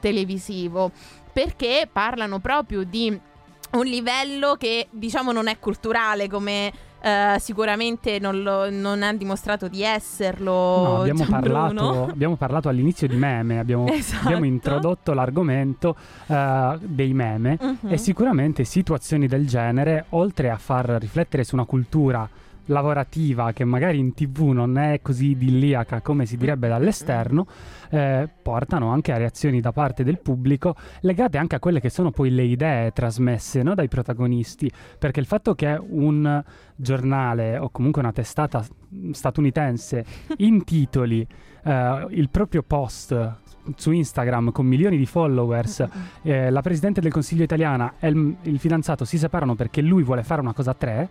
televisivo 0.00 0.90
perché 1.32 1.86
parlano 1.92 2.38
proprio 2.38 2.82
di 2.82 3.20
un 3.72 3.84
livello 3.84 4.54
che 4.56 4.88
diciamo 4.90 5.32
non 5.32 5.48
è 5.48 5.58
culturale 5.58 6.28
come 6.28 6.72
eh, 7.02 7.36
sicuramente 7.40 8.18
non, 8.18 8.42
lo- 8.42 8.70
non 8.70 9.02
ha 9.02 9.12
dimostrato 9.12 9.68
di 9.68 9.82
esserlo 9.82 10.52
No, 10.52 11.00
abbiamo, 11.00 11.24
parlato, 11.28 12.04
abbiamo 12.04 12.36
parlato 12.36 12.68
all'inizio 12.68 13.08
di 13.08 13.16
meme, 13.16 13.58
abbiamo, 13.58 13.86
Esatto. 13.92 14.26
abbiamo 14.26 14.44
introdotto 14.44 15.12
l'argomento 15.12 15.96
eh, 16.26 16.78
dei 16.80 17.12
meme 17.12 17.58
Mhm. 17.60 17.90
e 17.92 17.96
sicuramente 17.98 18.64
situazioni 18.64 19.26
del 19.26 19.46
genere, 19.46 20.04
oltre 20.10 20.50
a 20.50 20.56
far 20.56 20.86
riflettere 21.00 21.44
su 21.44 21.54
una 21.54 21.64
cultura 21.64 22.28
lavorativa 22.66 23.52
che 23.52 23.64
magari 23.64 23.98
in 23.98 24.14
tv 24.14 24.50
non 24.50 24.78
è 24.78 25.00
così 25.02 25.30
idilliaca 25.30 26.00
come 26.00 26.26
si 26.26 26.36
direbbe 26.36 26.68
dall'esterno, 26.68 27.46
eh, 27.90 28.28
portano 28.42 28.90
anche 28.90 29.12
a 29.12 29.16
reazioni 29.16 29.60
da 29.60 29.72
parte 29.72 30.04
del 30.04 30.20
pubblico 30.20 30.74
legate 31.00 31.38
anche 31.38 31.56
a 31.56 31.58
quelle 31.58 31.80
che 31.80 31.90
sono 31.90 32.10
poi 32.10 32.30
le 32.30 32.44
idee 32.44 32.92
trasmesse 32.92 33.62
no, 33.62 33.74
dai 33.74 33.88
protagonisti, 33.88 34.70
perché 34.98 35.20
il 35.20 35.26
fatto 35.26 35.54
che 35.54 35.78
un 35.80 36.42
giornale 36.76 37.58
o 37.58 37.70
comunque 37.70 38.02
una 38.02 38.12
testata 38.12 38.64
statunitense 39.12 40.04
intitoli 40.38 41.26
eh, 41.64 42.06
il 42.10 42.28
proprio 42.30 42.62
post 42.62 43.40
su 43.76 43.92
Instagram 43.92 44.50
con 44.50 44.66
milioni 44.66 44.96
di 44.96 45.06
followers 45.06 45.86
eh, 46.22 46.50
la 46.50 46.60
Presidente 46.62 47.00
del 47.00 47.12
Consiglio 47.12 47.44
italiana 47.44 47.94
e 47.98 48.08
il, 48.08 48.36
il 48.42 48.58
fidanzato 48.58 49.04
si 49.04 49.18
separano 49.18 49.54
perché 49.54 49.80
lui 49.80 50.02
vuole 50.02 50.22
fare 50.22 50.40
una 50.40 50.52
cosa 50.52 50.72
a 50.72 50.74
tre, 50.74 51.08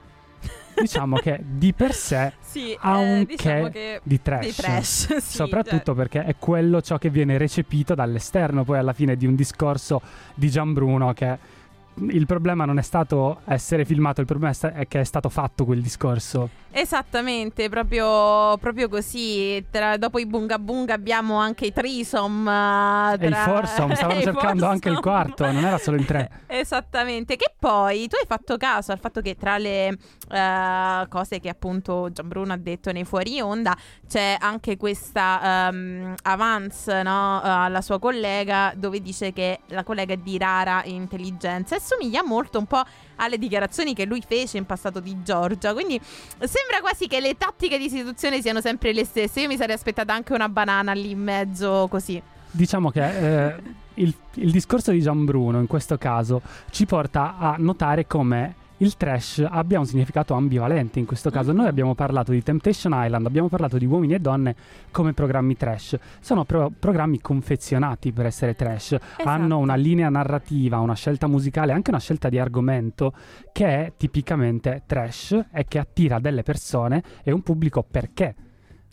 diciamo 0.80 1.18
che 1.18 1.40
di 1.44 1.74
per 1.74 1.94
sé 1.94 2.34
Sì, 2.42 2.76
ha 2.80 3.00
eh, 3.02 3.14
un 3.14 3.24
diciamo 3.24 3.64
che 3.66 3.72
che 3.72 4.02
di 4.04 4.22
trash. 4.22 4.56
trash, 4.56 5.18
sì, 5.24 5.36
Soprattutto 5.36 5.94
perché 5.94 6.26
è 6.26 6.36
quello 6.38 6.82
ciò 6.82 6.98
che 6.98 7.10
viene 7.10 7.38
recepito 7.38 7.96
dall'esterno 7.96 8.64
poi 8.64 8.78
alla 8.78 8.94
fine 8.94 9.16
di 9.16 9.26
un 9.26 9.36
discorso 9.36 10.02
di 10.34 10.50
Gian 10.50 10.74
Bruno 10.74 11.14
che 11.14 11.60
il 11.96 12.26
problema 12.26 12.66
non 12.66 12.78
è 12.78 12.82
stato 12.82 13.42
essere 13.46 13.86
filmato, 13.86 14.22
il 14.22 14.28
problema 14.28 14.54
è 14.74 14.88
che 14.88 15.02
è 15.02 15.04
stato 15.04 15.30
fatto 15.30 15.66
quel 15.66 15.82
discorso. 15.82 16.50
Esattamente, 16.74 17.68
proprio, 17.70 18.58
proprio 18.58 18.88
così. 18.88 19.64
Tra- 19.70 19.98
dopo 19.98 20.20
i 20.20 20.26
bunga 20.26 20.58
bunga 20.58 20.94
abbiamo 20.94 21.38
anche 21.38 21.66
i 21.66 21.74
trisom. 21.74 22.48
eh, 22.48 23.18
E 23.20 23.26
il 23.28 23.34
tra- 23.34 23.44
foursome, 23.44 23.96
stavano 23.96 24.22
cercando 24.22 24.66
anche 24.66 24.90
il 24.90 25.00
quarto, 25.00 25.46
non 25.52 25.64
era 25.66 25.78
solo 25.78 25.98
in 25.98 26.06
tre. 26.06 26.30
Esattamente, 26.48 27.36
che 27.36 27.54
poi 27.60 28.08
tu 28.08 28.16
hai 28.16 28.26
fatto 28.26 28.58
caso 28.58 28.92
al 28.94 29.00
fatto 29.00 29.22
che 29.22 29.36
tra 29.36 29.58
le 29.58 29.98
eh, 30.30 31.06
cose 31.10 31.40
che 31.40 31.50
appunto 31.50 32.10
Gianbruno 32.12 32.54
ha 32.54 32.58
detto 32.58 32.92
nei 32.92 33.04
fuori 33.04 33.40
onda 33.42 33.76
c'è 34.08 34.38
anche 34.40 34.78
questa 34.78 35.68
ehm, 35.70 36.16
avance 36.24 37.04
no, 37.04 37.42
eh, 37.44 37.48
alla 37.50 37.82
sua 37.82 38.00
collega 38.00 38.74
dove 38.76 39.02
dice 39.02 39.34
che 39.34 39.60
la 39.68 39.84
collega 39.84 40.14
è 40.14 40.18
di 40.18 40.38
rara 40.38 40.82
intelligenza 40.86 41.76
e 41.76 41.80
somiglia 41.82 42.24
molto 42.24 42.58
un 42.60 42.66
po' 42.66 42.84
alle 43.22 43.38
dichiarazioni 43.38 43.94
che 43.94 44.06
lui 44.06 44.24
fece 44.26 44.58
in 44.58 44.66
passato 44.66 45.00
di 45.00 45.22
Giorgia, 45.24 45.74
quindi 45.74 46.00
sembra 46.04 46.80
quasi 46.82 47.08
che 47.08 47.20
le 47.20 47.38
tattiche 47.38 47.78
di 47.78 47.86
istituzione 47.86 48.42
siano 48.42 48.62
sempre 48.62 48.94
le 48.94 49.06
stesse, 49.06 49.42
io 49.42 49.48
mi 49.48 49.58
sarei 49.58 49.76
aspettata 49.76 50.14
anche 50.14 50.34
una 50.34 50.50
banana 50.50 50.94
lì 50.94 51.12
in 51.12 51.22
mezzo 51.22 51.88
così. 51.90 52.22
Diciamo 52.50 52.90
che 52.90 53.48
eh, 53.48 53.56
il, 53.96 54.14
il 54.36 54.52
discorso 54.52 54.92
di 54.92 55.02
Gian 55.02 55.24
Bruno 55.26 55.60
in 55.60 55.68
questo 55.68 55.98
caso 55.98 56.42
ci 56.72 56.86
porta 56.86 57.38
a 57.38 57.56
notare 57.58 58.08
come 58.08 58.56
il 58.82 58.98
trash 58.98 59.46
abbia 59.48 59.80
un 59.80 59.86
significato 59.86 60.34
ambivalente 60.34 61.00
in 61.00 61.06
questo 61.06 61.30
caso. 61.30 61.52
Noi 61.52 61.68
abbiamo 61.68 61.94
parlato 61.94 62.32
di 62.32 62.42
Temptation 62.42 62.94
Island, 62.96 63.26
abbiamo 63.26 63.48
parlato 63.48 63.78
di 63.78 63.86
uomini 63.86 64.16
e 64.16 64.20
donne 64.20 64.56
come 64.90 65.14
programmi 65.14 65.56
trash. 65.56 65.98
Sono 66.20 66.46
pro- 66.46 66.72
programmi 66.78 67.22
confezionati 67.22 68.12
per 68.12 68.26
essere 68.26 68.56
trash. 68.56 68.98
Hanno 69.24 69.60
una 69.60 69.76
linea 69.76 70.10
narrativa, 70.10 70.80
una 70.80 70.96
scelta 70.96 71.28
musicale, 71.28 71.74
anche 71.74 71.92
una 71.92 72.00
scelta 72.00 72.28
di 72.30 72.40
argomento 72.40 73.14
che 73.52 73.66
è 73.66 73.94
tipicamente 73.98 74.82
trash 74.88 75.40
e 75.52 75.66
che 75.68 75.78
attira 75.78 76.20
delle 76.20 76.42
persone 76.42 77.04
e 77.24 77.32
un 77.32 77.42
pubblico 77.42 77.86
perché 77.90 78.36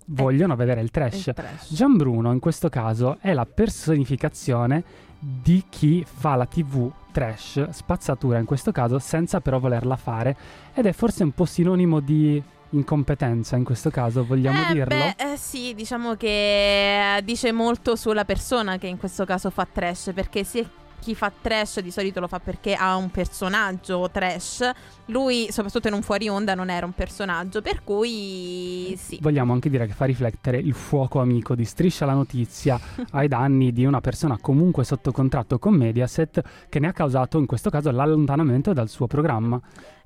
vogliono 0.09 0.57
vedere 0.57 0.81
il 0.81 0.91
trash. 0.91 1.27
Il 1.27 1.35
trash. 1.35 1.75
Gian 1.75 1.97
Bruno 1.97 2.33
in 2.33 2.39
questo 2.39 2.69
caso 2.69 3.19
è 3.21 3.33
la 3.33 3.47
personificazione 3.47 5.07
di 5.19 5.65
chi 5.69 6.05
fa 6.07 6.37
la 6.37 6.47
TV 6.47 6.91
trash, 7.11 7.71
spazzatura 7.71 8.39
in 8.39 8.45
questo 8.45 8.71
caso, 8.71 8.99
senza 8.99 9.41
però 9.41 9.59
volerla 9.59 9.97
fare 9.97 10.37
ed 10.75 10.87
è 10.87 10.93
forse 10.93 11.25
un 11.25 11.33
po' 11.33 11.45
sinonimo 11.45 12.01
di 12.01 12.41
incompetenza 12.71 13.57
in 13.57 13.65
questo 13.65 13.91
caso, 13.91 14.25
vogliamo 14.25 14.69
eh, 14.69 14.73
dirlo? 14.73 14.95
Beh, 14.95 15.33
eh, 15.33 15.37
sì, 15.37 15.75
diciamo 15.75 16.15
che 16.15 17.17
eh, 17.17 17.23
dice 17.23 17.51
molto 17.51 17.97
sulla 17.97 18.25
persona 18.25 18.77
che 18.77 18.87
in 18.87 18.99
questo 18.99 19.25
caso 19.25 19.51
fa 19.51 19.67
trash, 19.71 20.13
perché 20.15 20.45
se 20.45 20.67
chi 21.01 21.15
fa 21.15 21.33
trash 21.41 21.81
di 21.81 21.91
solito 21.91 22.21
lo 22.21 22.29
fa 22.29 22.41
perché 22.41 22.75
ha 22.75 22.97
un 22.97 23.11
personaggio 23.11 24.09
trash, 24.11 24.71
lui 25.07 25.49
soprattutto 25.51 25.89
in 25.89 25.95
un 25.95 26.03
fuori 26.03 26.29
onda 26.29 26.55
non 26.55 26.71
era 26.71 26.87
un 26.87 26.93
personaggio, 26.93 27.63
per 27.63 27.83
cui 27.85 28.97
sì. 28.97 29.19
Vogliamo 29.21 29.53
anche 29.53 29.71
dire 29.71 29.87
che 29.87 29.93
fa 29.93 30.05
riflettere 30.05 30.59
il 30.59 30.75
fuoco 30.75 31.21
amico 31.21 31.55
di 31.55 31.65
Striscia 31.65 32.05
la 32.05 32.15
Notizia 32.15 32.79
ai 33.13 33.29
danni 33.29 33.73
di 33.73 33.85
una 33.85 34.01
persona 34.01 34.39
comunque 34.41 34.85
sotto 34.85 35.13
contratto 35.13 35.59
con 35.59 35.75
Mediaset 35.75 36.43
che 36.69 36.79
ne 36.79 36.89
ha 36.89 36.93
causato 36.93 37.39
in 37.39 37.47
questo 37.47 37.71
caso 37.71 37.91
l'allontanamento 37.91 38.73
dal 38.73 38.89
suo 38.89 39.07
programma. 39.07 39.61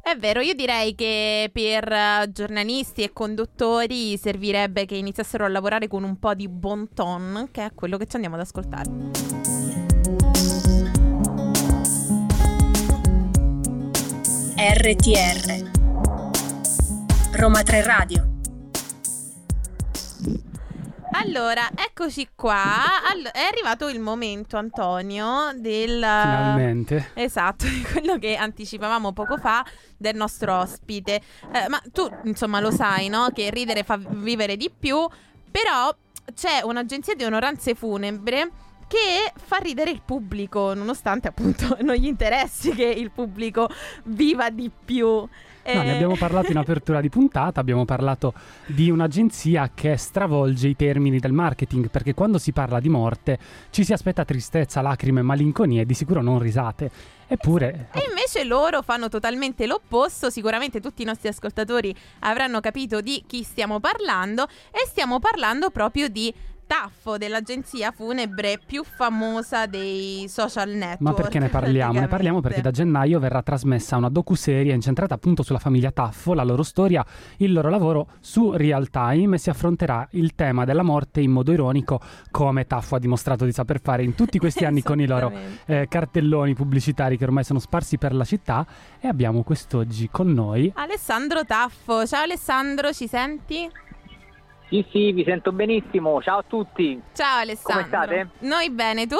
È 0.04 0.16
vero, 0.16 0.40
io 0.40 0.54
direi 0.54 0.96
che 0.96 1.48
per 1.52 1.90
eh, 1.92 2.28
giornalisti 2.32 3.04
e 3.04 3.12
conduttori 3.12 4.16
servirebbe 4.16 4.84
che 4.84 4.96
iniziassero 4.96 5.44
a 5.44 5.48
lavorare 5.48 5.86
con 5.86 6.02
un 6.02 6.18
po' 6.18 6.34
di 6.34 6.48
bon 6.48 6.88
ton, 6.92 7.48
che 7.52 7.66
è 7.66 7.70
quello 7.72 7.96
che 7.98 8.06
ci 8.06 8.16
andiamo 8.16 8.34
ad 8.34 8.42
ascoltare. 8.42 9.51
RTR 14.64 15.70
Roma 17.32 17.64
3 17.64 17.82
Radio 17.82 18.28
Allora, 21.14 21.68
eccoci 21.74 22.28
qua. 22.36 23.02
Allo- 23.10 23.32
è 23.32 23.40
arrivato 23.40 23.88
il 23.88 23.98
momento, 23.98 24.56
Antonio, 24.56 25.50
del... 25.56 25.96
Finalmente. 25.96 27.10
Esatto, 27.14 27.66
di 27.66 27.82
quello 27.82 28.18
che 28.18 28.36
anticipavamo 28.36 29.12
poco 29.12 29.36
fa 29.36 29.66
del 29.96 30.14
nostro 30.14 30.56
ospite. 30.60 31.20
Eh, 31.52 31.68
ma 31.68 31.82
tu, 31.92 32.08
insomma, 32.22 32.60
lo 32.60 32.70
sai, 32.70 33.08
no? 33.08 33.30
Che 33.34 33.50
ridere 33.50 33.82
fa 33.82 33.98
vivere 33.98 34.56
di 34.56 34.70
più, 34.70 35.04
però 35.50 35.92
c'è 36.36 36.60
un'agenzia 36.62 37.16
di 37.16 37.24
onoranze 37.24 37.74
funebre 37.74 38.48
che 38.92 39.32
fa 39.34 39.56
ridere 39.56 39.90
il 39.90 40.02
pubblico, 40.04 40.74
nonostante 40.74 41.26
appunto 41.26 41.78
non 41.80 41.94
gli 41.94 42.04
interessi 42.04 42.72
che 42.72 42.84
il 42.84 43.10
pubblico 43.10 43.70
viva 44.04 44.50
di 44.50 44.70
più. 44.84 45.06
No, 45.06 45.28
ne 45.64 45.92
Eh, 45.92 45.94
abbiamo 45.94 46.16
parlato 46.16 46.50
in 46.50 46.58
apertura 46.58 47.00
di 47.00 47.08
puntata, 47.08 47.60
abbiamo 47.60 47.86
parlato 47.86 48.34
di 48.66 48.90
un'agenzia 48.90 49.70
che 49.72 49.96
stravolge 49.96 50.68
i 50.68 50.76
termini 50.76 51.20
del 51.20 51.32
marketing, 51.32 51.88
perché 51.88 52.12
quando 52.12 52.36
si 52.36 52.52
parla 52.52 52.80
di 52.80 52.90
morte 52.90 53.38
ci 53.70 53.82
si 53.82 53.94
aspetta 53.94 54.26
tristezza, 54.26 54.82
lacrime, 54.82 55.22
malinconia 55.22 55.80
e 55.80 55.86
di 55.86 55.94
sicuro 55.94 56.20
non 56.20 56.38
risate. 56.38 56.90
Eppure... 57.28 57.88
E 57.92 58.04
invece 58.08 58.44
loro 58.44 58.82
fanno 58.82 59.08
totalmente 59.08 59.66
l'opposto, 59.66 60.28
sicuramente 60.28 60.80
tutti 60.80 61.00
i 61.00 61.06
nostri 61.06 61.28
ascoltatori 61.28 61.94
avranno 62.20 62.60
capito 62.60 63.00
di 63.00 63.24
chi 63.26 63.42
stiamo 63.42 63.80
parlando 63.80 64.48
e 64.70 64.84
stiamo 64.84 65.18
parlando 65.18 65.70
proprio 65.70 66.08
di 66.08 66.34
Taffo, 66.72 67.18
dell'agenzia 67.18 67.90
funebre 67.90 68.58
più 68.64 68.82
famosa 68.82 69.66
dei 69.66 70.24
social 70.26 70.70
network. 70.70 71.00
Ma 71.02 71.12
perché 71.12 71.38
ne 71.38 71.50
parliamo? 71.50 72.00
Ne 72.00 72.08
parliamo 72.08 72.40
perché 72.40 72.62
da 72.62 72.70
gennaio 72.70 73.18
verrà 73.18 73.42
trasmessa 73.42 73.98
una 73.98 74.08
docuserie 74.08 74.72
incentrata 74.72 75.12
appunto 75.12 75.42
sulla 75.42 75.58
famiglia 75.58 75.90
Taffo, 75.90 76.32
la 76.32 76.44
loro 76.44 76.62
storia, 76.62 77.04
il 77.36 77.52
loro 77.52 77.68
lavoro 77.68 78.12
su 78.20 78.52
Real 78.52 78.88
Time 78.88 79.34
e 79.34 79.38
si 79.38 79.50
affronterà 79.50 80.08
il 80.12 80.34
tema 80.34 80.64
della 80.64 80.82
morte 80.82 81.20
in 81.20 81.30
modo 81.30 81.52
ironico 81.52 82.00
come 82.30 82.66
Taffo 82.66 82.94
ha 82.94 82.98
dimostrato 82.98 83.44
di 83.44 83.52
saper 83.52 83.78
fare 83.78 84.02
in 84.02 84.14
tutti 84.14 84.38
questi 84.38 84.64
anni 84.64 84.82
con 84.82 84.98
i 84.98 85.06
loro 85.06 85.30
eh, 85.66 85.86
cartelloni 85.90 86.54
pubblicitari 86.54 87.18
che 87.18 87.24
ormai 87.24 87.44
sono 87.44 87.58
sparsi 87.58 87.98
per 87.98 88.14
la 88.14 88.24
città 88.24 88.66
e 88.98 89.08
abbiamo 89.08 89.42
quest'oggi 89.42 90.08
con 90.10 90.32
noi 90.32 90.72
Alessandro 90.76 91.44
Taffo. 91.44 92.06
Ciao 92.06 92.22
Alessandro, 92.22 92.94
ci 92.94 93.06
senti? 93.06 93.68
Sì, 94.72 94.86
sì, 94.90 95.12
vi 95.12 95.22
sento 95.22 95.52
benissimo. 95.52 96.22
Ciao 96.22 96.38
a 96.38 96.44
tutti. 96.46 96.98
Ciao 97.12 97.40
Alessandro. 97.40 97.82
Come 97.82 97.86
state? 97.88 98.28
Noi 98.38 98.70
bene, 98.70 99.06
tu? 99.06 99.16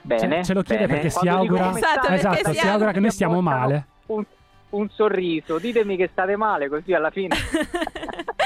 Bene. 0.00 0.36
Ce- 0.38 0.44
ce 0.44 0.54
lo 0.54 0.62
chiede 0.62 0.86
bene. 0.86 1.00
perché 1.00 1.10
si 1.10 1.28
augura- 1.28 1.68
Esatto, 1.76 2.00
perché 2.00 2.14
esatto, 2.14 2.52
si 2.52 2.58
si 2.58 2.66
augura 2.66 2.92
che 2.92 3.00
noi 3.00 3.10
stiamo 3.10 3.42
male. 3.42 3.86
Un, 4.06 4.24
un 4.70 4.88
sorriso. 4.88 5.58
Ditemi 5.58 5.98
che 5.98 6.08
state 6.10 6.36
male, 6.36 6.70
così 6.70 6.94
alla 6.94 7.10
fine. 7.10 7.36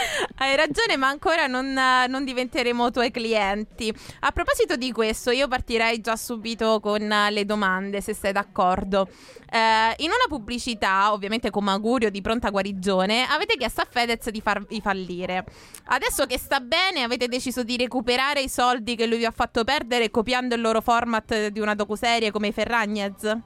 Hai 0.42 0.56
ragione, 0.56 0.96
ma 0.96 1.06
ancora 1.06 1.46
non, 1.46 1.72
non 1.72 2.24
diventeremo 2.24 2.90
tuoi 2.90 3.12
clienti. 3.12 3.94
A 4.22 4.32
proposito 4.32 4.74
di 4.74 4.90
questo, 4.90 5.30
io 5.30 5.46
partirei 5.46 6.00
già 6.00 6.16
subito 6.16 6.80
con 6.80 7.00
eh, 7.00 7.30
le 7.30 7.44
domande, 7.44 8.00
se 8.00 8.12
sei 8.12 8.32
d'accordo. 8.32 9.06
Eh, 9.48 9.94
in 10.02 10.08
una 10.08 10.26
pubblicità, 10.26 11.12
ovviamente 11.12 11.50
come 11.50 11.70
augurio 11.70 12.10
di 12.10 12.20
pronta 12.22 12.50
guarigione, 12.50 13.24
avete 13.24 13.56
chiesto 13.56 13.82
a 13.82 13.86
Fedez 13.88 14.30
di 14.30 14.40
farvi 14.40 14.80
fallire. 14.80 15.44
Adesso 15.84 16.26
che 16.26 16.38
sta 16.38 16.58
bene, 16.58 17.04
avete 17.04 17.28
deciso 17.28 17.62
di 17.62 17.76
recuperare 17.76 18.40
i 18.40 18.48
soldi 18.48 18.96
che 18.96 19.06
lui 19.06 19.18
vi 19.18 19.26
ha 19.26 19.30
fatto 19.30 19.62
perdere 19.62 20.10
copiando 20.10 20.56
il 20.56 20.60
loro 20.60 20.80
format 20.80 21.50
di 21.50 21.60
una 21.60 21.76
docuserie 21.76 22.32
come 22.32 22.48
i 22.48 22.52
Ferragnez? 22.52 23.38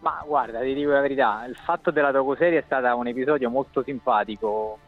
Ma 0.00 0.24
guarda, 0.26 0.58
ti 0.62 0.74
dico 0.74 0.90
la 0.90 1.00
verità, 1.00 1.44
il 1.46 1.56
fatto 1.64 1.92
della 1.92 2.10
docuserie 2.10 2.58
è 2.58 2.62
stato 2.66 2.96
un 2.96 3.06
episodio 3.06 3.48
molto 3.48 3.84
simpatico. 3.84 4.80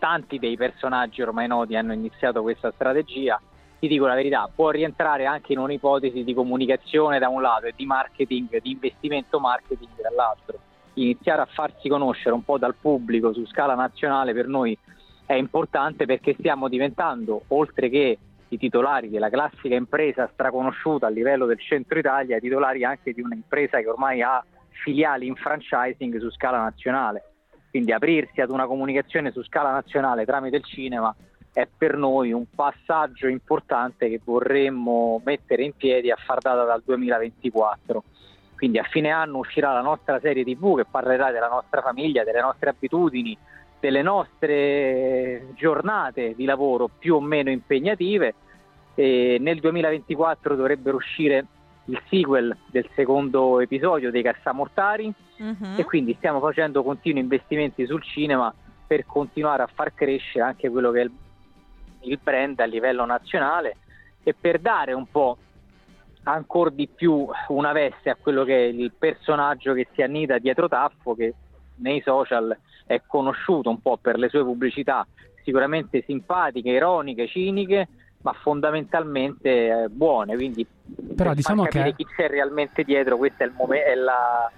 Tanti 0.00 0.38
dei 0.38 0.56
personaggi 0.56 1.20
ormai 1.20 1.46
noti 1.46 1.76
hanno 1.76 1.92
iniziato 1.92 2.40
questa 2.40 2.72
strategia. 2.72 3.38
Ti 3.78 3.86
dico 3.86 4.06
la 4.06 4.14
verità, 4.14 4.48
può 4.52 4.70
rientrare 4.70 5.26
anche 5.26 5.52
in 5.52 5.58
un'ipotesi 5.58 6.24
di 6.24 6.32
comunicazione 6.32 7.18
da 7.18 7.28
un 7.28 7.42
lato 7.42 7.66
e 7.66 7.74
di 7.76 7.84
marketing, 7.84 8.62
di 8.62 8.70
investimento 8.70 9.38
marketing 9.38 10.00
dall'altro. 10.00 10.58
Iniziare 10.94 11.42
a 11.42 11.46
farsi 11.46 11.90
conoscere 11.90 12.34
un 12.34 12.42
po' 12.42 12.56
dal 12.56 12.76
pubblico 12.80 13.34
su 13.34 13.46
scala 13.46 13.74
nazionale 13.74 14.32
per 14.32 14.48
noi 14.48 14.76
è 15.26 15.34
importante 15.34 16.06
perché 16.06 16.34
stiamo 16.38 16.68
diventando, 16.68 17.42
oltre 17.48 17.90
che 17.90 18.18
i 18.48 18.56
titolari 18.56 19.10
della 19.10 19.28
classica 19.28 19.74
impresa 19.74 20.30
straconosciuta 20.32 21.08
a 21.08 21.10
livello 21.10 21.44
del 21.44 21.60
centro 21.60 21.98
Italia, 21.98 22.38
i 22.38 22.40
titolari 22.40 22.84
anche 22.84 23.12
di 23.12 23.20
un'impresa 23.20 23.78
che 23.80 23.88
ormai 23.88 24.22
ha 24.22 24.42
filiali 24.82 25.26
in 25.26 25.34
franchising 25.34 26.18
su 26.18 26.30
scala 26.30 26.62
nazionale. 26.62 27.29
Quindi 27.70 27.92
aprirsi 27.92 28.40
ad 28.40 28.50
una 28.50 28.66
comunicazione 28.66 29.30
su 29.30 29.42
scala 29.44 29.70
nazionale 29.70 30.24
tramite 30.24 30.56
il 30.56 30.64
cinema 30.64 31.14
è 31.52 31.66
per 31.66 31.96
noi 31.96 32.32
un 32.32 32.44
passaggio 32.54 33.28
importante 33.28 34.08
che 34.08 34.20
vorremmo 34.24 35.20
mettere 35.24 35.62
in 35.64 35.72
piedi 35.76 36.10
a 36.10 36.16
far 36.16 36.40
data 36.40 36.64
dal 36.64 36.82
2024. 36.84 38.02
Quindi 38.56 38.78
a 38.78 38.84
fine 38.84 39.10
anno 39.10 39.38
uscirà 39.38 39.72
la 39.72 39.80
nostra 39.80 40.20
serie 40.20 40.44
TV 40.44 40.76
che 40.76 40.84
parlerà 40.84 41.30
della 41.30 41.48
nostra 41.48 41.80
famiglia, 41.80 42.24
delle 42.24 42.40
nostre 42.40 42.70
abitudini, 42.70 43.36
delle 43.80 44.02
nostre 44.02 45.46
giornate 45.54 46.34
di 46.34 46.44
lavoro 46.44 46.88
più 46.98 47.14
o 47.14 47.20
meno 47.20 47.50
impegnative 47.50 48.34
e 48.94 49.38
nel 49.40 49.60
2024 49.60 50.54
dovrebbero 50.54 50.96
uscire 50.96 51.46
il 51.86 52.00
sequel 52.08 52.56
del 52.66 52.88
secondo 52.94 53.60
episodio 53.60 54.10
dei 54.10 54.22
Cassamortari 54.22 55.12
Mhm. 55.38 55.76
e 55.78 55.84
quindi 55.84 56.14
stiamo 56.18 56.38
facendo 56.38 56.82
continui 56.82 57.20
investimenti 57.22 57.86
sul 57.86 58.02
cinema 58.02 58.52
per 58.86 59.06
continuare 59.06 59.62
a 59.62 59.70
far 59.72 59.94
crescere 59.94 60.44
anche 60.44 60.68
quello 60.68 60.90
che 60.90 61.00
è 61.00 61.04
il, 61.04 61.12
il 62.02 62.18
brand 62.22 62.60
a 62.60 62.64
livello 62.66 63.06
nazionale 63.06 63.76
e 64.22 64.34
per 64.38 64.58
dare 64.58 64.92
un 64.92 65.06
po' 65.10 65.38
ancora 66.24 66.68
di 66.68 66.86
più 66.88 67.26
una 67.48 67.72
veste 67.72 68.10
a 68.10 68.16
quello 68.20 68.44
che 68.44 68.54
è 68.54 68.68
il 68.68 68.92
personaggio 68.92 69.72
che 69.72 69.88
si 69.94 70.02
annida 70.02 70.38
dietro 70.38 70.68
Taffo 70.68 71.14
che 71.14 71.34
nei 71.76 72.02
social 72.02 72.54
è 72.84 73.00
conosciuto 73.06 73.70
un 73.70 73.80
po' 73.80 73.96
per 73.96 74.18
le 74.18 74.28
sue 74.28 74.44
pubblicità 74.44 75.06
sicuramente 75.42 76.02
simpatiche, 76.06 76.68
ironiche, 76.68 77.26
ciniche 77.26 77.88
ma 78.22 78.32
fondamentalmente 78.32 79.48
eh, 79.84 79.88
buone 79.88 80.34
quindi 80.34 80.66
Però 81.16 81.28
per 81.30 81.34
diciamo 81.34 81.62
capire 81.64 81.94
che- 81.94 82.04
chi 82.04 82.06
c'è 82.14 82.28
realmente 82.28 82.82
dietro 82.84 83.16
questa 83.16 83.44
è, 83.44 83.46
il 83.46 83.54
momen- 83.56 83.82
è 83.82 83.94
la, 83.94 84.50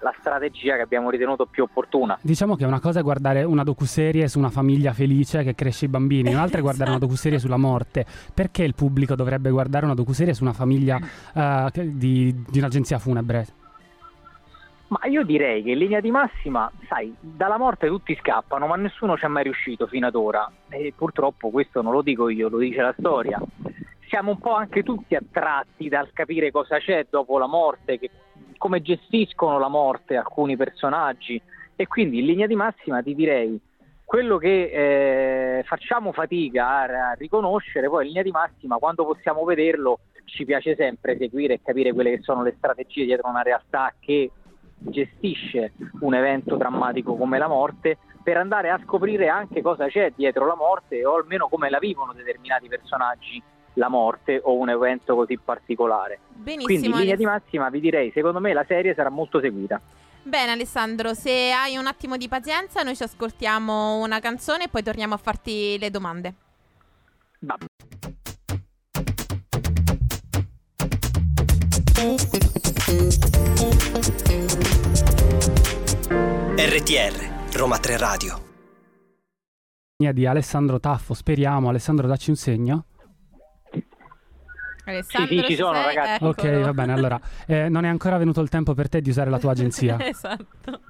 la 0.00 0.14
strategia 0.18 0.74
che 0.76 0.82
abbiamo 0.82 1.10
ritenuto 1.10 1.46
più 1.46 1.62
opportuna 1.62 2.18
Diciamo 2.20 2.56
che 2.56 2.64
una 2.64 2.80
cosa 2.80 3.00
è 3.00 3.02
guardare 3.02 3.42
una 3.44 3.62
docuserie 3.62 4.28
su 4.28 4.38
una 4.38 4.50
famiglia 4.50 4.92
felice 4.92 5.42
che 5.42 5.54
cresce 5.54 5.84
i 5.86 5.88
bambini, 5.88 6.30
un'altra 6.32 6.58
è 6.58 6.62
guardare 6.62 6.90
una 6.90 6.98
docuserie 6.98 7.38
sulla 7.38 7.56
morte. 7.56 8.04
Perché 8.34 8.64
il 8.64 8.74
pubblico 8.74 9.14
dovrebbe 9.14 9.50
guardare 9.50 9.84
una 9.84 9.94
docuserie 9.94 10.34
su 10.34 10.42
una 10.42 10.52
famiglia 10.52 10.98
che- 11.72 11.96
di, 11.96 12.44
di 12.48 12.58
un'agenzia 12.58 12.98
funebre? 12.98 13.46
Ma 14.88 15.00
io 15.06 15.24
direi 15.24 15.62
che 15.62 15.70
in 15.70 15.78
linea 15.78 16.00
di 16.00 16.10
massima, 16.10 16.70
sai, 16.88 17.14
dalla 17.18 17.58
morte 17.58 17.86
tutti 17.86 18.16
scappano, 18.20 18.66
ma 18.66 18.76
nessuno 18.76 19.16
ci 19.16 19.24
è 19.24 19.28
mai 19.28 19.44
riuscito 19.44 19.86
fino 19.86 20.06
ad 20.06 20.14
ora. 20.14 20.50
E 20.68 20.92
purtroppo 20.94 21.50
questo 21.50 21.82
non 21.82 21.92
lo 21.92 22.02
dico 22.02 22.28
io, 22.28 22.48
lo 22.48 22.58
dice 22.58 22.82
la 22.82 22.94
storia. 22.98 23.40
Siamo 24.08 24.32
un 24.32 24.38
po' 24.38 24.54
anche 24.54 24.82
tutti 24.82 25.14
attratti 25.14 25.88
dal 25.88 26.12
capire 26.12 26.50
cosa 26.50 26.78
c'è 26.78 27.06
dopo 27.08 27.38
la 27.38 27.46
morte, 27.46 27.98
che- 27.98 28.10
come 28.58 28.82
gestiscono 28.82 29.58
la 29.58 29.68
morte 29.68 30.16
alcuni 30.16 30.56
personaggi. 30.56 31.40
E 31.76 31.86
quindi 31.86 32.20
in 32.20 32.26
linea 32.26 32.46
di 32.46 32.54
massima 32.54 33.02
ti 33.02 33.14
direi 33.14 33.58
quello 34.04 34.36
che 34.36 35.58
eh, 35.58 35.62
facciamo 35.64 36.12
fatica 36.12 36.82
a, 36.82 37.12
riconoscere, 37.14 37.88
poi 37.88 38.02
in 38.02 38.08
linea 38.08 38.22
di 38.22 38.30
massima 38.30 38.76
quando 38.76 39.04
possiamo 39.04 39.42
vederlo 39.44 40.00
ci 40.26 40.44
piace 40.44 40.74
sempre 40.76 41.16
seguire 41.16 41.54
e 41.54 41.60
capire 41.62 41.92
quelle 41.92 42.10
che 42.10 42.22
sono 42.22 42.42
le 42.42 42.54
strategie 42.56 43.04
dietro 43.04 43.28
una 43.28 43.42
realtà 43.42 43.92
che 43.98 44.30
gestisce 44.84 45.72
un 46.00 46.14
evento 46.14 46.56
drammatico 46.56 47.16
come 47.16 47.38
la 47.38 47.48
morte 47.48 47.98
per 48.22 48.36
andare 48.36 48.70
a 48.70 48.80
scoprire 48.82 49.28
anche 49.28 49.60
cosa 49.60 49.86
c'è 49.86 50.12
dietro 50.16 50.46
la 50.46 50.56
morte 50.56 51.04
o 51.04 51.16
almeno 51.16 51.48
come 51.48 51.68
la 51.68 51.78
vivono 51.78 52.12
determinati 52.12 52.68
personaggi 52.68 53.42
la 53.74 53.88
morte 53.88 54.40
o 54.42 54.54
un 54.54 54.70
evento 54.70 55.14
così 55.14 55.38
particolare. 55.38 56.20
Benissimo. 56.28 56.64
Quindi 56.64 56.86
in 56.86 56.96
linea 56.96 57.16
di 57.16 57.24
massima 57.24 57.68
vi 57.70 57.80
direi, 57.80 58.10
secondo 58.12 58.40
me 58.40 58.52
la 58.52 58.64
serie 58.66 58.94
sarà 58.94 59.10
molto 59.10 59.40
seguita. 59.40 59.80
Bene 60.22 60.52
Alessandro, 60.52 61.12
se 61.12 61.52
hai 61.52 61.76
un 61.76 61.86
attimo 61.86 62.16
di 62.16 62.28
pazienza 62.28 62.82
noi 62.82 62.96
ci 62.96 63.02
ascoltiamo 63.02 63.98
una 63.98 64.20
canzone 64.20 64.64
e 64.64 64.68
poi 64.68 64.82
torniamo 64.82 65.14
a 65.14 65.18
farti 65.18 65.76
le 65.78 65.90
domande. 65.90 66.34
Va- 67.40 67.58
RTR, 76.56 77.56
Roma 77.56 77.78
3 77.78 77.96
Radio. 77.96 78.42
Di 79.96 80.26
Alessandro 80.26 80.78
Taffo, 80.80 81.14
speriamo. 81.14 81.70
Alessandro, 81.70 82.06
dacci 82.06 82.28
un 82.28 82.36
segno. 82.36 82.84
Alessandro, 84.84 85.34
Sì, 85.34 85.40
sì, 85.40 85.44
ci 85.46 85.54
sono, 85.54 85.72
sei? 85.82 85.94
ragazzi. 85.94 86.24
Ok, 86.24 86.60
va 86.60 86.72
bene. 86.74 86.92
Allora, 86.92 87.18
eh, 87.46 87.70
non 87.70 87.86
è 87.86 87.88
ancora 87.88 88.18
venuto 88.18 88.42
il 88.42 88.50
tempo 88.50 88.74
per 88.74 88.90
te 88.90 89.00
di 89.00 89.08
usare 89.08 89.30
la 89.30 89.38
tua 89.38 89.52
agenzia. 89.52 89.96
esatto. 90.06 90.80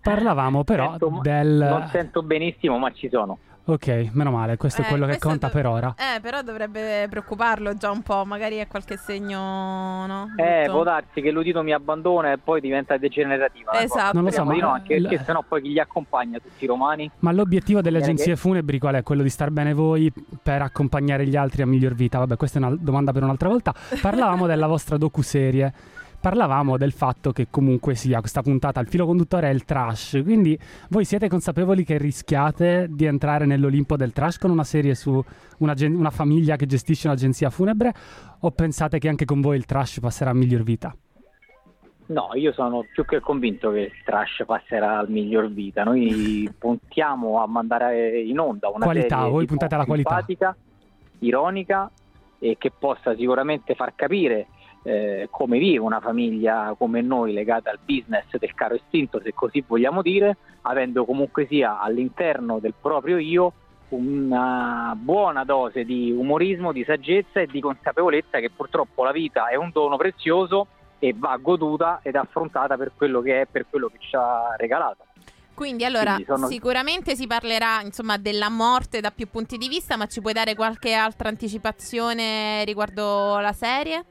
Parlavamo 0.00 0.64
però 0.64 0.90
Sento- 0.98 1.18
del... 1.20 1.66
Non 1.68 1.88
sento 1.88 2.22
benissimo, 2.22 2.78
ma 2.78 2.90
ci 2.92 3.10
sono. 3.10 3.38
Ok, 3.62 4.08
meno 4.14 4.30
male, 4.32 4.56
questo 4.56 4.82
è 4.82 4.84
Eh, 4.84 4.88
quello 4.88 5.06
che 5.06 5.18
conta 5.18 5.46
dov- 5.46 5.52
per 5.52 5.66
ora. 5.66 5.94
Eh, 5.96 6.20
però 6.20 6.42
dovrebbe 6.42 7.06
preoccuparlo 7.08 7.74
già 7.76 7.90
un 7.90 8.02
po', 8.02 8.24
magari 8.24 8.56
è 8.56 8.66
qualche 8.66 8.96
segno, 8.96 10.06
no? 10.06 10.26
Eh, 10.36 10.62
Brutto. 10.62 10.72
può 10.72 10.82
darsi 10.82 11.20
che 11.20 11.30
l'udito 11.30 11.62
mi 11.62 11.72
abbandona 11.72 12.32
e 12.32 12.38
poi 12.38 12.60
diventa 12.60 12.96
degenerativa. 12.96 13.70
cosa. 13.70 13.82
Esatto. 13.84 14.14
Non 14.14 14.24
lo 14.24 14.30
so, 14.32 14.44
ma- 14.44 14.54
no, 14.56 14.70
anche 14.70 14.98
l- 14.98 15.02
perché 15.06 15.22
sennò 15.24 15.44
poi 15.46 15.62
chi 15.62 15.68
gli 15.70 15.78
accompagna 15.78 16.38
tutti 16.38 16.64
i 16.64 16.66
romani? 16.66 17.08
Ma 17.20 17.30
l'obiettivo 17.30 17.80
delle 17.80 17.98
agenzie 17.98 18.32
che- 18.32 18.36
funebri 18.36 18.78
qual 18.80 18.94
è? 18.96 19.02
Quello 19.04 19.22
di 19.22 19.28
star 19.30 19.50
bene 19.50 19.72
voi 19.72 20.12
per 20.42 20.62
accompagnare 20.62 21.24
gli 21.26 21.36
altri 21.36 21.62
a 21.62 21.66
miglior 21.66 21.94
vita? 21.94 22.18
Vabbè, 22.18 22.36
questa 22.36 22.58
è 22.58 22.62
una 22.64 22.74
domanda 22.76 23.12
per 23.12 23.22
un'altra 23.22 23.48
volta. 23.48 23.72
Parlavamo 24.00 24.46
della 24.46 24.66
vostra 24.66 24.96
docuserie. 24.96 25.72
Parlavamo 26.20 26.76
del 26.76 26.92
fatto 26.92 27.32
che 27.32 27.46
comunque 27.48 27.94
sia 27.94 28.20
questa 28.20 28.42
puntata 28.42 28.78
il 28.80 28.88
filo 28.88 29.06
conduttore 29.06 29.48
è 29.48 29.52
il 29.54 29.64
trash, 29.64 30.20
quindi 30.22 30.58
voi 30.90 31.06
siete 31.06 31.28
consapevoli 31.28 31.82
che 31.82 31.96
rischiate 31.96 32.88
di 32.90 33.06
entrare 33.06 33.46
nell'Olimpo 33.46 33.96
del 33.96 34.12
trash 34.12 34.36
con 34.36 34.50
una 34.50 34.64
serie 34.64 34.94
su 34.94 35.24
una, 35.58 35.72
gen- 35.72 35.94
una 35.94 36.10
famiglia 36.10 36.56
che 36.56 36.66
gestisce 36.66 37.06
un'agenzia 37.06 37.48
funebre 37.48 37.94
o 38.40 38.50
pensate 38.50 38.98
che 38.98 39.08
anche 39.08 39.24
con 39.24 39.40
voi 39.40 39.56
il 39.56 39.64
trash 39.64 40.00
passerà 40.00 40.28
a 40.30 40.34
miglior 40.34 40.62
vita? 40.62 40.94
No, 42.08 42.28
io 42.34 42.52
sono 42.52 42.84
più 42.92 43.06
che 43.06 43.20
convinto 43.20 43.70
che 43.70 43.78
il 43.80 43.92
trash 44.04 44.42
passerà 44.44 44.98
al 44.98 45.08
miglior 45.08 45.50
vita. 45.50 45.84
Noi 45.84 46.52
puntiamo 46.58 47.40
a 47.40 47.46
mandare 47.46 48.20
in 48.20 48.38
onda 48.38 48.68
una 48.68 48.84
Qualità, 48.84 49.16
serie 49.16 49.30
voi 49.30 49.46
puntate 49.46 49.74
alla 49.74 49.86
qualità. 49.86 50.22
ironica 51.20 51.90
e 52.38 52.56
che 52.58 52.70
possa 52.76 53.14
sicuramente 53.16 53.74
far 53.74 53.94
capire 53.94 54.48
eh, 54.82 55.28
come 55.30 55.58
vive 55.58 55.78
una 55.78 56.00
famiglia 56.00 56.74
come 56.78 57.00
noi 57.02 57.32
legata 57.32 57.70
al 57.70 57.78
business 57.84 58.24
del 58.38 58.54
caro 58.54 58.74
estinto, 58.74 59.20
se 59.22 59.32
così 59.34 59.62
vogliamo 59.66 60.02
dire, 60.02 60.36
avendo 60.62 61.04
comunque 61.04 61.46
sia 61.46 61.80
all'interno 61.80 62.58
del 62.58 62.74
proprio 62.80 63.18
io 63.18 63.52
una 63.90 64.96
buona 64.96 65.44
dose 65.44 65.84
di 65.84 66.12
umorismo, 66.12 66.72
di 66.72 66.84
saggezza 66.84 67.40
e 67.40 67.46
di 67.46 67.60
consapevolezza 67.60 68.38
che 68.38 68.50
purtroppo 68.50 69.02
la 69.04 69.12
vita 69.12 69.48
è 69.48 69.56
un 69.56 69.70
dono 69.72 69.96
prezioso 69.96 70.66
e 70.98 71.14
va 71.16 71.36
goduta 71.40 72.00
ed 72.02 72.14
affrontata 72.14 72.76
per 72.76 72.92
quello 72.96 73.20
che 73.20 73.42
è, 73.42 73.46
per 73.46 73.66
quello 73.68 73.88
che 73.88 73.98
ci 73.98 74.14
ha 74.14 74.54
regalato. 74.56 75.06
Quindi 75.54 75.84
allora 75.84 76.14
Quindi 76.14 76.24
sono- 76.24 76.46
sicuramente 76.46 77.16
si 77.16 77.26
parlerà 77.26 77.82
insomma 77.82 78.16
della 78.16 78.48
morte 78.48 79.00
da 79.00 79.10
più 79.10 79.28
punti 79.28 79.58
di 79.58 79.68
vista, 79.68 79.96
ma 79.96 80.06
ci 80.06 80.20
puoi 80.20 80.32
dare 80.32 80.54
qualche 80.54 80.94
altra 80.94 81.28
anticipazione 81.28 82.64
riguardo 82.64 83.38
la 83.40 83.52
serie? 83.52 84.04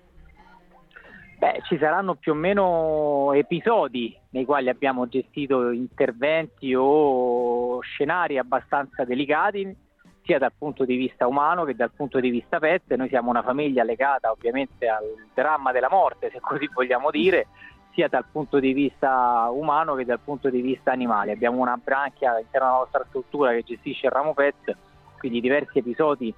Beh, 1.39 1.61
ci 1.63 1.77
saranno 1.77 2.15
più 2.15 2.33
o 2.33 2.35
meno 2.35 3.31
episodi 3.31 4.13
nei 4.31 4.43
quali 4.43 4.67
abbiamo 4.67 5.07
gestito 5.07 5.69
interventi 5.71 6.75
o 6.75 7.79
scenari 7.79 8.37
abbastanza 8.37 9.05
delicati, 9.05 9.73
sia 10.21 10.37
dal 10.37 10.51
punto 10.57 10.83
di 10.83 10.97
vista 10.97 11.27
umano 11.27 11.63
che 11.63 11.77
dal 11.77 11.91
punto 11.95 12.19
di 12.19 12.29
vista 12.29 12.59
pet. 12.59 12.93
Noi 12.93 13.07
siamo 13.07 13.29
una 13.29 13.41
famiglia 13.41 13.85
legata 13.85 14.29
ovviamente 14.31 14.89
al 14.89 15.05
dramma 15.33 15.71
della 15.71 15.87
morte, 15.89 16.29
se 16.29 16.41
così 16.41 16.69
vogliamo 16.73 17.09
dire, 17.09 17.47
sia 17.93 18.09
dal 18.09 18.25
punto 18.29 18.59
di 18.59 18.73
vista 18.73 19.47
umano 19.49 19.95
che 19.95 20.03
dal 20.03 20.19
punto 20.19 20.49
di 20.49 20.59
vista 20.59 20.91
animale. 20.91 21.31
Abbiamo 21.31 21.61
una 21.61 21.79
branchia 21.81 22.31
all'interno 22.31 22.67
della 22.67 22.79
nostra 22.79 23.05
struttura 23.07 23.51
che 23.51 23.63
gestisce 23.63 24.07
il 24.07 24.11
ramo 24.11 24.33
pet, 24.33 24.75
quindi 25.17 25.39
diversi 25.39 25.77
episodi 25.77 26.35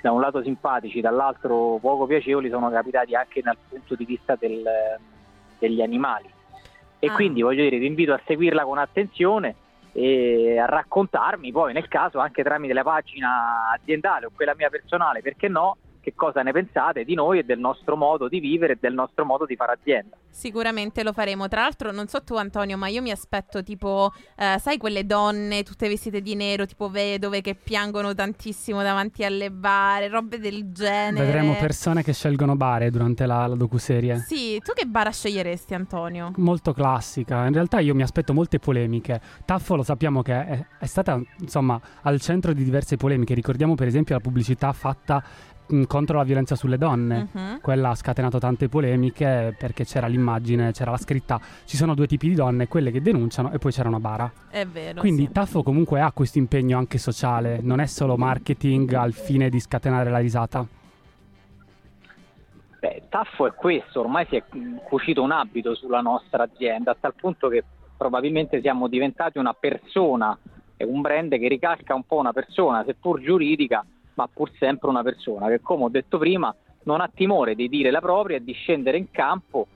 da 0.00 0.12
un 0.12 0.20
lato 0.20 0.42
simpatici, 0.42 1.00
dall'altro 1.00 1.78
poco 1.80 2.06
piacevoli 2.06 2.48
sono 2.48 2.70
capitati 2.70 3.14
anche 3.14 3.42
dal 3.42 3.56
punto 3.68 3.94
di 3.94 4.04
vista 4.04 4.34
del- 4.36 4.98
degli 5.58 5.82
animali. 5.82 6.28
E 6.98 7.06
Ah. 7.08 7.14
quindi 7.14 7.42
voglio 7.42 7.62
dire, 7.62 7.78
vi 7.78 7.86
invito 7.86 8.12
a 8.12 8.20
seguirla 8.26 8.64
con 8.64 8.78
attenzione 8.78 9.54
e 9.92 10.58
a 10.58 10.66
raccontarmi 10.66 11.50
poi 11.50 11.72
nel 11.72 11.88
caso 11.88 12.18
anche 12.20 12.42
tramite 12.42 12.72
la 12.72 12.82
pagina 12.82 13.70
aziendale 13.74 14.26
o 14.26 14.30
quella 14.34 14.54
mia 14.56 14.70
personale, 14.70 15.20
perché 15.20 15.48
no, 15.48 15.76
che 16.00 16.14
cosa 16.14 16.42
ne 16.42 16.52
pensate 16.52 17.04
di 17.04 17.14
noi 17.14 17.38
e 17.38 17.44
del 17.44 17.58
nostro 17.58 17.96
modo 17.96 18.28
di 18.28 18.40
vivere 18.40 18.74
e 18.74 18.78
del 18.80 18.94
nostro 18.94 19.24
modo 19.24 19.44
di 19.44 19.56
fare 19.56 19.72
azienda. 19.72 20.16
Sicuramente 20.28 21.02
lo 21.02 21.12
faremo. 21.12 21.48
Tra 21.48 21.62
l'altro, 21.62 21.92
non 21.92 22.06
so 22.06 22.22
tu, 22.22 22.36
Antonio, 22.36 22.76
ma 22.76 22.88
io 22.88 23.02
mi 23.02 23.10
aspetto 23.10 23.62
tipo, 23.62 24.12
eh, 24.36 24.58
sai, 24.58 24.78
quelle 24.78 25.04
donne 25.04 25.62
tutte 25.62 25.88
vestite 25.88 26.20
di 26.20 26.34
nero, 26.34 26.66
tipo 26.66 26.88
vedove 26.88 27.40
che 27.40 27.54
piangono 27.54 28.14
tantissimo 28.14 28.82
davanti 28.82 29.24
alle 29.24 29.50
bare, 29.50 30.08
robe 30.08 30.38
del 30.38 30.72
genere. 30.72 31.24
Vedremo 31.24 31.56
persone 31.56 32.02
che 32.02 32.12
scelgono 32.12 32.56
bare 32.56 32.90
durante 32.90 33.26
la, 33.26 33.46
la 33.46 33.56
docuserie. 33.56 34.18
Sì, 34.18 34.60
tu 34.64 34.72
che 34.72 34.86
bara 34.86 35.10
sceglieresti, 35.10 35.74
Antonio? 35.74 36.32
Molto 36.36 36.72
classica. 36.72 37.46
In 37.46 37.52
realtà 37.52 37.80
io 37.80 37.94
mi 37.94 38.02
aspetto 38.02 38.32
molte 38.32 38.58
polemiche. 38.58 39.20
Taffo 39.44 39.76
lo 39.76 39.82
sappiamo 39.82 40.22
che 40.22 40.32
è, 40.32 40.66
è 40.78 40.86
stata 40.86 41.20
insomma 41.40 41.80
al 42.02 42.20
centro 42.20 42.52
di 42.52 42.64
diverse 42.64 42.96
polemiche. 42.96 43.34
Ricordiamo 43.34 43.74
per 43.74 43.86
esempio 43.86 44.14
la 44.14 44.20
pubblicità 44.20 44.72
fatta 44.72 45.22
contro 45.86 46.18
la 46.18 46.24
violenza 46.24 46.54
sulle 46.54 46.78
donne. 46.78 47.28
Mhm. 47.32 47.60
Quella 47.60 47.90
ha 47.90 47.94
scatenato 47.94 48.38
tante 48.38 48.68
polemiche 48.68 49.54
perché 49.58 49.84
c'era 49.84 50.06
l'immagine, 50.06 50.72
c'era 50.72 50.90
la 50.90 50.96
scritta 50.96 51.40
ci 51.64 51.76
sono 51.76 51.94
due 51.94 52.06
tipi 52.06 52.28
di 52.28 52.34
donne, 52.34 52.68
quelle 52.68 52.90
che 52.90 53.00
denunciano 53.00 53.52
e 53.52 53.58
poi 53.58 53.72
c'era 53.72 53.88
una 53.88 54.00
bara. 54.00 54.30
È 54.50 54.66
vero. 54.66 55.00
Quindi 55.00 55.26
sì. 55.26 55.32
Taffo 55.32 55.62
comunque 55.62 56.00
ha 56.00 56.12
questo 56.12 56.38
impegno 56.38 56.78
anche 56.78 56.98
sociale, 56.98 57.60
non 57.62 57.80
è 57.80 57.86
solo 57.86 58.16
marketing 58.16 58.92
al 58.92 59.12
fine 59.12 59.48
di 59.48 59.60
scatenare 59.60 60.10
la 60.10 60.18
risata. 60.18 60.66
Beh, 62.80 63.02
Taffo 63.08 63.46
è 63.46 63.52
questo, 63.52 64.00
ormai 64.00 64.26
si 64.28 64.36
è 64.36 64.44
cucito 64.82 65.22
un 65.22 65.32
abito 65.32 65.74
sulla 65.74 66.00
nostra 66.00 66.44
azienda, 66.44 66.92
a 66.92 66.96
tal 66.98 67.14
punto 67.14 67.48
che 67.48 67.62
probabilmente 67.96 68.60
siamo 68.62 68.88
diventati 68.88 69.38
una 69.38 69.52
persona 69.52 70.36
e 70.76 70.84
un 70.84 71.02
brand 71.02 71.38
che 71.38 71.48
ricalca 71.48 71.94
un 71.94 72.04
po' 72.04 72.16
una 72.16 72.32
persona, 72.32 72.82
seppur 72.84 73.20
giuridica, 73.20 73.84
ma 74.14 74.28
pur 74.32 74.50
sempre 74.58 74.88
una 74.88 75.02
persona 75.02 75.48
che, 75.48 75.60
come 75.60 75.84
ho 75.84 75.88
detto 75.88 76.18
prima, 76.18 76.54
non 76.84 77.00
ha 77.00 77.10
timore 77.12 77.54
di 77.54 77.68
dire 77.68 77.90
la 77.90 78.00
propria 78.00 78.36
e 78.36 78.44
di 78.44 78.52
scendere 78.52 78.96
in 78.96 79.10
campo 79.10 79.66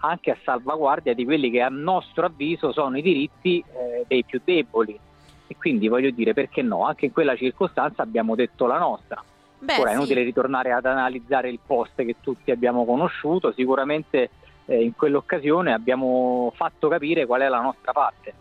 anche 0.00 0.30
a 0.30 0.36
salvaguardia 0.44 1.14
di 1.14 1.24
quelli 1.24 1.50
che 1.50 1.62
a 1.62 1.68
nostro 1.68 2.26
avviso 2.26 2.72
sono 2.72 2.98
i 2.98 3.02
diritti 3.02 3.58
eh, 3.58 4.04
dei 4.06 4.24
più 4.24 4.40
deboli. 4.44 4.98
E 5.46 5.56
quindi 5.56 5.88
voglio 5.88 6.10
dire, 6.10 6.34
perché 6.34 6.62
no? 6.62 6.84
Anche 6.84 7.06
in 7.06 7.12
quella 7.12 7.36
circostanza 7.36 8.02
abbiamo 8.02 8.34
detto 8.34 8.66
la 8.66 8.78
nostra. 8.78 9.22
Beh, 9.58 9.78
Ora 9.78 9.90
è 9.90 9.92
sì. 9.92 9.98
inutile 9.98 10.22
ritornare 10.22 10.72
ad 10.72 10.84
analizzare 10.84 11.48
il 11.48 11.58
post 11.64 11.94
che 11.96 12.16
tutti 12.20 12.50
abbiamo 12.50 12.84
conosciuto, 12.84 13.52
sicuramente 13.52 14.30
eh, 14.66 14.82
in 14.82 14.94
quell'occasione 14.94 15.72
abbiamo 15.72 16.52
fatto 16.54 16.88
capire 16.88 17.24
qual 17.24 17.40
è 17.40 17.48
la 17.48 17.60
nostra 17.60 17.92
parte. 17.92 18.34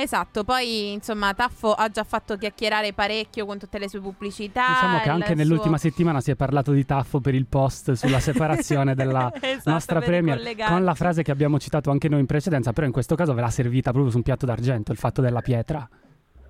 Esatto, 0.00 0.44
poi 0.44 0.92
insomma 0.92 1.34
Taffo 1.34 1.72
ha 1.72 1.88
già 1.88 2.04
fatto 2.04 2.36
chiacchierare 2.36 2.92
parecchio 2.92 3.44
con 3.44 3.58
tutte 3.58 3.80
le 3.80 3.88
sue 3.88 3.98
pubblicità. 3.98 4.66
Diciamo 4.68 5.00
che 5.00 5.08
anche 5.08 5.34
nell'ultima 5.34 5.76
suo- 5.76 5.88
settimana 5.90 6.20
si 6.20 6.30
è 6.30 6.36
parlato 6.36 6.70
di 6.70 6.84
Taffo 6.84 7.20
per 7.20 7.34
il 7.34 7.46
post 7.46 7.92
sulla 7.92 8.20
separazione 8.20 8.94
della 8.94 9.28
Esatto, 9.34 9.70
nostra 9.70 10.00
Premier 10.00 10.54
con 10.68 10.84
la 10.84 10.94
frase 10.94 11.24
che 11.24 11.32
abbiamo 11.32 11.58
citato 11.58 11.90
anche 11.90 12.08
noi 12.08 12.20
in 12.20 12.26
precedenza, 12.26 12.72
però 12.72 12.86
in 12.86 12.92
questo 12.92 13.16
caso 13.16 13.34
ve 13.34 13.40
l'ha 13.40 13.50
servita 13.50 13.90
proprio 13.90 14.12
su 14.12 14.18
un 14.18 14.22
piatto 14.22 14.46
d'argento, 14.46 14.92
il 14.92 14.98
fatto 14.98 15.20
della 15.20 15.40
pietra. 15.40 15.88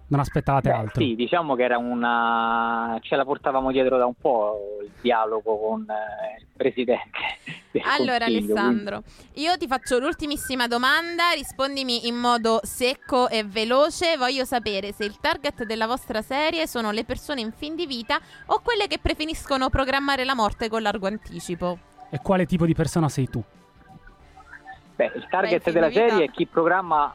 Non 0.09 0.21
aspettavate 0.21 0.71
Beh, 0.71 0.77
altro. 0.77 1.03
sì, 1.03 1.14
diciamo 1.14 1.55
che 1.55 1.64
era 1.64 1.77
una 1.77 2.99
ce 3.03 3.14
la 3.14 3.25
portavamo 3.25 3.71
dietro 3.71 3.99
da 3.99 4.07
un 4.07 4.14
po' 4.14 4.79
il 4.83 4.90
dialogo 5.01 5.59
con 5.59 5.87
eh, 5.88 6.40
il 6.40 6.47
presidente. 6.57 7.18
Allora 7.99 8.25
Alessandro, 8.25 9.03
io 9.35 9.57
ti 9.57 9.66
faccio 9.66 9.99
l'ultimissima 9.99 10.66
domanda, 10.66 11.31
rispondimi 11.35 12.09
in 12.09 12.16
modo 12.16 12.61
secco 12.62 13.29
e 13.29 13.44
veloce. 13.44 14.16
Voglio 14.16 14.44
sapere 14.44 14.92
se 14.92 15.05
il 15.05 15.18
target 15.21 15.64
della 15.64 15.87
vostra 15.87 16.23
serie 16.23 16.66
sono 16.66 16.90
le 16.90 17.05
persone 17.05 17.40
in 17.40 17.53
fin 17.53 17.77
di 17.77 17.87
vita 17.87 18.18
o 18.47 18.61
quelle 18.64 18.87
che 18.88 18.99
preferiscono 18.99 19.68
programmare 19.68 20.25
la 20.25 20.35
morte 20.35 20.68
con 20.68 20.83
largo 20.83 21.07
anticipo. 21.07 21.79
E 22.11 22.18
quale 22.21 22.47
tipo 22.47 22.64
di 22.66 22.75
persona 22.75 23.09
sei 23.09 23.29
tu? 23.29 23.44
quindi, 24.99 25.12
Beh, 25.12 25.12
il 25.14 25.27
target 25.29 25.62
Beh, 25.62 25.73
della 25.73 25.90
serie 25.90 26.25
è 26.25 26.31
chi 26.31 26.47
programma 26.47 27.14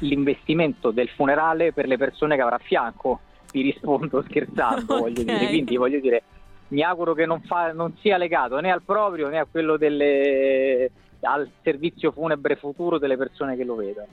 l'investimento 0.00 0.90
del 0.90 1.08
funerale 1.10 1.72
per 1.72 1.86
le 1.86 1.96
persone 1.96 2.36
che 2.36 2.42
avrà 2.42 2.56
a 2.56 2.60
fianco. 2.62 3.20
Ti 3.50 3.62
rispondo 3.62 4.22
scherzando, 4.28 4.98
voglio 4.98 5.20
Ok. 5.22 5.26
dire. 5.26 5.46
Quindi 5.48 5.76
voglio 5.76 6.00
dire, 6.00 6.22
mi 6.68 6.82
auguro 6.82 7.14
che 7.14 7.24
non, 7.26 7.40
fa- 7.42 7.72
non 7.72 7.94
sia 8.00 8.16
legato 8.18 8.60
né 8.60 8.70
al 8.70 8.82
proprio 8.82 9.28
né 9.28 9.38
a 9.38 9.46
quello 9.50 9.76
delle 9.76 10.90
al 11.20 11.50
servizio 11.62 12.12
funebre 12.12 12.54
futuro 12.56 12.98
delle 12.98 13.16
persone 13.16 13.56
che 13.56 13.64
lo 13.64 13.74
vedono. 13.74 14.06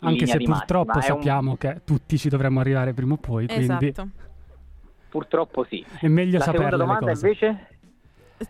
Anche 0.00 0.26
se 0.26 0.38
purtroppo 0.38 0.92
massima, 0.92 1.06
è 1.06 1.10
un- 1.10 1.16
sappiamo 1.22 1.56
che 1.56 1.80
tutti 1.84 2.18
ci 2.18 2.28
dovremmo 2.28 2.60
arrivare 2.60 2.92
prima 2.94 3.14
o 3.14 3.16
poi, 3.16 3.46
quindi 3.46 3.64
Esatto. 3.88 4.08
Purtroppo 5.08 5.64
sì. 5.64 5.84
è 6.00 6.08
meglio 6.08 6.38
La 6.38 6.50
le 6.52 6.68
domanda 6.76 7.06
cose. 7.06 7.26
invece? 7.26 7.68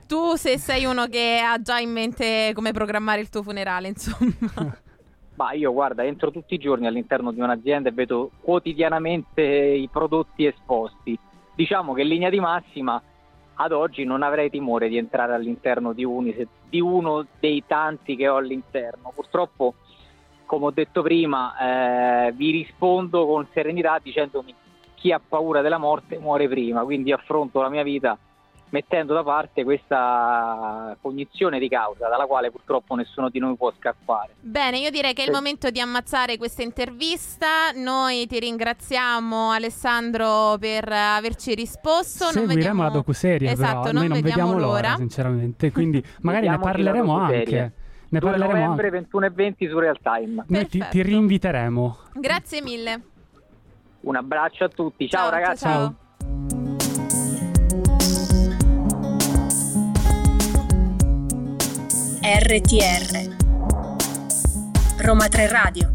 Tu 0.07 0.35
se 0.37 0.59
sei 0.59 0.85
uno 0.85 1.07
che 1.07 1.41
ha 1.43 1.61
già 1.63 1.79
in 1.79 1.91
mente 1.91 2.51
come 2.55 2.73
programmare 2.73 3.21
il 3.21 3.29
tuo 3.29 3.43
funerale, 3.43 3.89
insomma. 3.89 4.33
Ma 5.39 5.53
io 5.53 5.73
guarda, 5.73 6.03
entro 6.03 6.33
tutti 6.33 6.55
i 6.55 6.59
giorni 6.59 6.89
all'interno 6.89 7.31
di 7.31 7.41
un'azienda 7.41 7.91
e 7.91 7.93
vedo 7.93 8.33
quotidianamente 8.41 9.41
i 9.41 9.89
prodotti 9.89 10.45
esposti. 10.47 11.17
Diciamo 11.55 11.93
che 11.93 12.03
in 12.03 12.09
linea 12.09 12.29
di 12.29 12.41
massima 12.41 13.01
ad 13.55 13.71
oggi 13.71 14.03
non 14.03 14.25
avrei 14.25 14.51
timore 14.51 14.89
di 14.89 14.97
entrare 14.97 15.35
all'interno 15.35 15.93
di, 15.93 16.03
uni- 16.03 16.35
di 16.69 16.81
uno 16.81 17.25
dei 17.39 17.63
tanti 17.69 18.17
che 18.17 18.27
ho 18.27 18.35
all'interno. 18.35 19.13
Purtroppo, 19.15 19.75
come 20.45 20.65
ho 20.67 20.71
detto 20.73 21.03
prima, 21.03 22.27
eh, 22.27 22.33
vi 22.33 22.51
rispondo 22.51 23.25
con 23.25 23.47
serenità 23.53 24.01
dicendomi 24.03 24.53
chi 24.97 25.13
ha 25.13 25.21
paura 25.21 25.61
della 25.61 25.79
morte 25.79 26.19
muore 26.19 26.49
prima, 26.49 26.83
quindi 26.83 27.13
affronto 27.13 27.61
la 27.61 27.69
mia 27.69 27.85
vita 27.85 28.19
mettendo 28.71 29.15
da 29.15 29.23
parte 29.23 29.65
questa 29.65 30.97
cognizione 31.01 31.59
di 31.59 31.69
causa 31.69 32.09
dalla 32.09 32.27
quale 32.27 32.51
purtroppo 32.51 32.95
nessuno 32.95 33.29
di 33.31 33.39
noi 33.39 33.57
può 33.57 33.73
scappare. 33.79 34.35
Bene, 34.41 34.79
io 34.79 34.91
direi 34.91 35.15
che 35.15 35.23
è 35.23 35.27
il 35.27 35.33
momento 35.33 35.71
di 35.71 35.81
ammazzare 35.81 36.37
questa 36.37 36.63
intervista. 36.63 37.71
Noi 37.75 38.27
ti 38.27 38.39
ringraziamo 38.39 39.51
Alessandro 39.51 40.57
per 40.59 40.91
averci 40.93 41.55
risposto. 41.55 42.25
Non 42.25 42.33
Seguiremo 42.33 42.55
vediamo- 42.57 42.83
la 42.83 42.91
docuserie, 42.91 43.51
Esatto, 43.51 43.81
però 43.81 43.93
non 43.93 43.95
noi 43.95 44.09
non 44.09 44.21
vediamo 44.21 44.49
vediamo 44.53 44.67
l'ora, 44.67 44.81
l'ora. 44.89 44.97
sinceramente. 44.97 45.73
Quindi 45.73 46.05
magari 46.23 46.49
ne 46.49 46.59
parleremo 46.59 47.17
anche. 47.19 47.73
Ne 48.11 48.21
2 48.21 48.31
parleremo 48.31 48.53
novembre 48.59 48.87
anche. 48.87 48.99
21 48.99 49.27
e 49.27 49.31
20 49.31 49.69
su 49.69 49.79
Real 49.79 49.99
Time. 50.03 50.45
Noi 50.47 50.67
ti, 50.67 50.85
ti 50.91 51.03
rinviteremo. 51.03 51.99
Grazie 52.15 52.63
mille. 52.63 53.01
Un 54.01 54.17
abbraccio 54.17 54.65
a 54.65 54.69
tutti, 54.69 55.09
ciao, 55.09 55.29
ragazzi. 55.29 55.65
ciao. 55.65 55.95
RTR 62.31 63.37
Roma 64.99 65.29
3 65.29 65.47
Radio. 65.49 65.95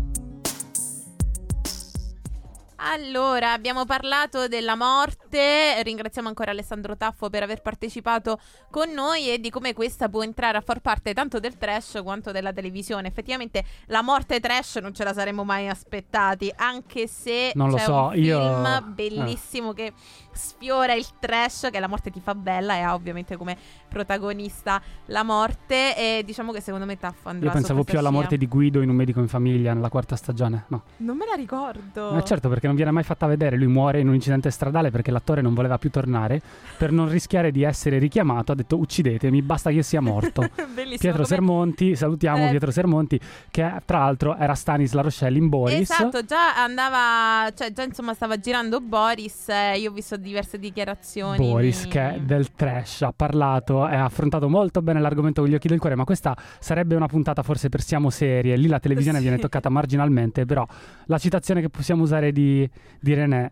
Allora, 2.77 3.51
abbiamo 3.51 3.85
parlato 3.85 4.47
della 4.47 4.75
morte, 4.75 5.22
ringraziamo 5.37 6.27
ancora 6.27 6.51
Alessandro 6.51 6.95
Taffo 6.97 7.29
per 7.29 7.43
aver 7.43 7.61
partecipato 7.61 8.39
con 8.69 8.89
noi 8.91 9.29
e 9.31 9.39
di 9.39 9.49
come 9.49 9.73
questa 9.73 10.09
può 10.09 10.23
entrare 10.23 10.57
a 10.57 10.61
far 10.61 10.79
parte 10.79 11.13
tanto 11.13 11.39
del 11.39 11.57
trash 11.57 11.99
quanto 12.03 12.31
della 12.31 12.51
televisione. 12.53 13.07
Effettivamente 13.07 13.63
la 13.87 14.01
morte 14.01 14.39
trash 14.39 14.75
non 14.77 14.93
ce 14.93 15.03
la 15.03 15.13
saremmo 15.13 15.43
mai 15.43 15.67
aspettati, 15.69 16.51
anche 16.55 17.07
se 17.07 17.51
Non 17.55 17.69
lo 17.69 17.77
so, 17.77 18.11
un 18.13 18.17
io- 18.17 18.39
film 18.39 18.65
eh. 18.65 18.81
bellissimo 18.93 19.73
che 19.73 19.93
sfiora 20.31 20.93
il 20.93 21.05
trash, 21.19 21.69
che 21.71 21.79
La 21.79 21.87
morte 21.87 22.09
ti 22.09 22.19
fa 22.19 22.33
bella 22.33 22.75
e 22.75 22.79
ha 22.81 22.93
ovviamente 22.93 23.35
come 23.37 23.55
protagonista 23.87 24.81
la 25.07 25.23
morte 25.23 25.95
e 25.95 26.23
diciamo 26.25 26.51
che 26.51 26.61
secondo 26.61 26.85
me 26.85 26.97
Taffo 26.97 27.29
andrà 27.29 27.47
Io 27.47 27.51
pensavo 27.53 27.83
più 27.83 27.97
alla 27.99 28.09
scia. 28.09 28.17
morte 28.17 28.37
di 28.37 28.47
Guido 28.47 28.81
in 28.81 28.89
un 28.89 28.95
medico 28.95 29.19
in 29.19 29.27
famiglia 29.27 29.73
nella 29.73 29.89
quarta 29.89 30.15
stagione. 30.15 30.65
No. 30.67 30.83
Non 30.97 31.15
me 31.17 31.25
la 31.25 31.33
ricordo. 31.35 32.17
Eh, 32.17 32.23
certo, 32.23 32.49
perché 32.49 32.67
non 32.67 32.75
viene 32.75 32.91
mai 32.91 33.03
fatta 33.03 33.27
vedere. 33.27 33.57
Lui 33.57 33.67
muore 33.67 33.99
in 33.99 34.07
un 34.07 34.13
incidente 34.15 34.49
stradale 34.51 34.91
perché 34.91 35.11
l'attore 35.23 35.41
non 35.41 35.53
voleva 35.53 35.77
più 35.77 35.89
tornare. 35.89 36.41
Per 36.77 36.91
non 36.91 37.07
rischiare 37.09 37.51
di 37.51 37.63
essere 37.63 37.97
richiamato, 37.97 38.51
ha 38.51 38.55
detto 38.55 38.77
uccidetemi, 38.77 39.41
basta 39.41 39.69
che 39.69 39.77
io 39.77 39.81
sia 39.81 40.01
morto. 40.01 40.41
Pietro 40.75 41.11
come- 41.11 41.25
Sermonti, 41.25 41.95
salutiamo 41.95 42.45
Eh. 42.47 42.49
Pietro 42.49 42.71
Sermonti, 42.71 43.19
che 43.49 43.71
tra 43.85 43.99
l'altro 43.99 44.35
era 44.35 44.53
Stanis 44.53 44.91
La 44.93 45.01
Rochelle 45.01 45.37
in 45.37 45.47
Boris. 45.49 45.89
Esatto, 45.89 46.23
già 46.25 46.61
andava, 46.61 47.49
cioè 47.55 47.71
già 47.71 47.83
insomma 47.83 48.13
stava 48.13 48.37
girando 48.37 48.81
Boris, 48.81 49.47
eh, 49.49 49.77
io 49.79 49.89
ho 49.89 49.93
visto 49.93 50.17
diverse 50.17 50.59
dichiarazioni. 50.59 51.37
Boris 51.37 51.83
di- 51.83 51.89
che 51.89 52.19
del 52.23 52.51
trash 52.53 53.03
ha 53.03 53.13
parlato 53.15 53.87
e 53.87 53.95
ha 53.95 54.03
affrontato 54.05 54.49
molto 54.49 54.81
bene 54.81 54.99
l'argomento 54.99 55.41
con 55.41 55.49
gli 55.49 55.55
occhi 55.55 55.67
del 55.69 55.79
cuore, 55.79 55.95
ma 55.95 56.03
questa 56.03 56.35
sarebbe 56.59 56.95
una 56.95 57.07
puntata 57.07 57.41
forse 57.43 57.69
per 57.69 57.81
siamo 57.81 58.09
serie, 58.09 58.57
lì 58.57 58.67
la 58.67 58.79
televisione 58.79 59.11
Sì. 59.23 59.23
viene 59.23 59.37
toccata 59.39 59.69
marginalmente, 59.69 60.45
però 60.45 60.65
la 61.05 61.17
citazione 61.17 61.61
che 61.61 61.69
possiamo 61.69 62.03
usare 62.03 62.31
di, 62.33 62.69
di 62.99 63.13
René, 63.13 63.51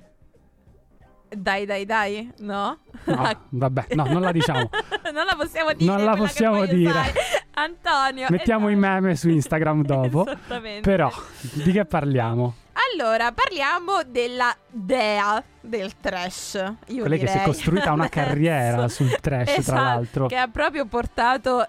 Dai, 1.34 1.66
dai, 1.66 1.86
dai, 1.86 2.30
no? 2.40 2.78
no, 3.06 3.38
vabbè, 3.50 3.86
no, 3.96 4.04
non 4.06 4.22
la 4.22 4.32
diciamo. 4.34 4.70
non 5.14 5.26
la 5.26 5.36
possiamo 5.38 5.72
dire. 5.74 5.90
Non 5.92 6.04
la 6.04 6.16
possiamo 6.16 6.66
dire. 6.66 6.90
usare. 6.90 7.14
Antonio. 7.54 8.28
Mettiamo 8.30 8.68
i 8.70 8.76
meme 8.76 9.16
su 9.16 9.30
Instagram 9.30 9.84
dopo, 9.86 10.28
Esattamente. 10.28 10.82
però 10.82 11.10
di 11.40 11.72
che 11.72 11.86
parliamo? 11.86 12.56
Allora, 12.94 13.32
parliamo 13.32 14.02
della 14.06 14.54
dea 14.70 15.42
del 15.62 15.94
trash. 16.02 16.56
Io 16.88 17.02
Quella 17.02 17.16
che 17.16 17.28
si 17.28 17.34
è 17.34 17.38
direi. 17.40 17.46
costruita 17.46 17.92
una 17.94 18.10
carriera 18.10 18.88
sul 18.90 19.16
trash, 19.22 19.58
Esatto, 19.58 19.64
tra 19.72 19.82
l'altro. 19.82 20.26
Che 20.28 20.36
ha 20.36 20.48
proprio 20.50 20.86
portato 20.86 21.66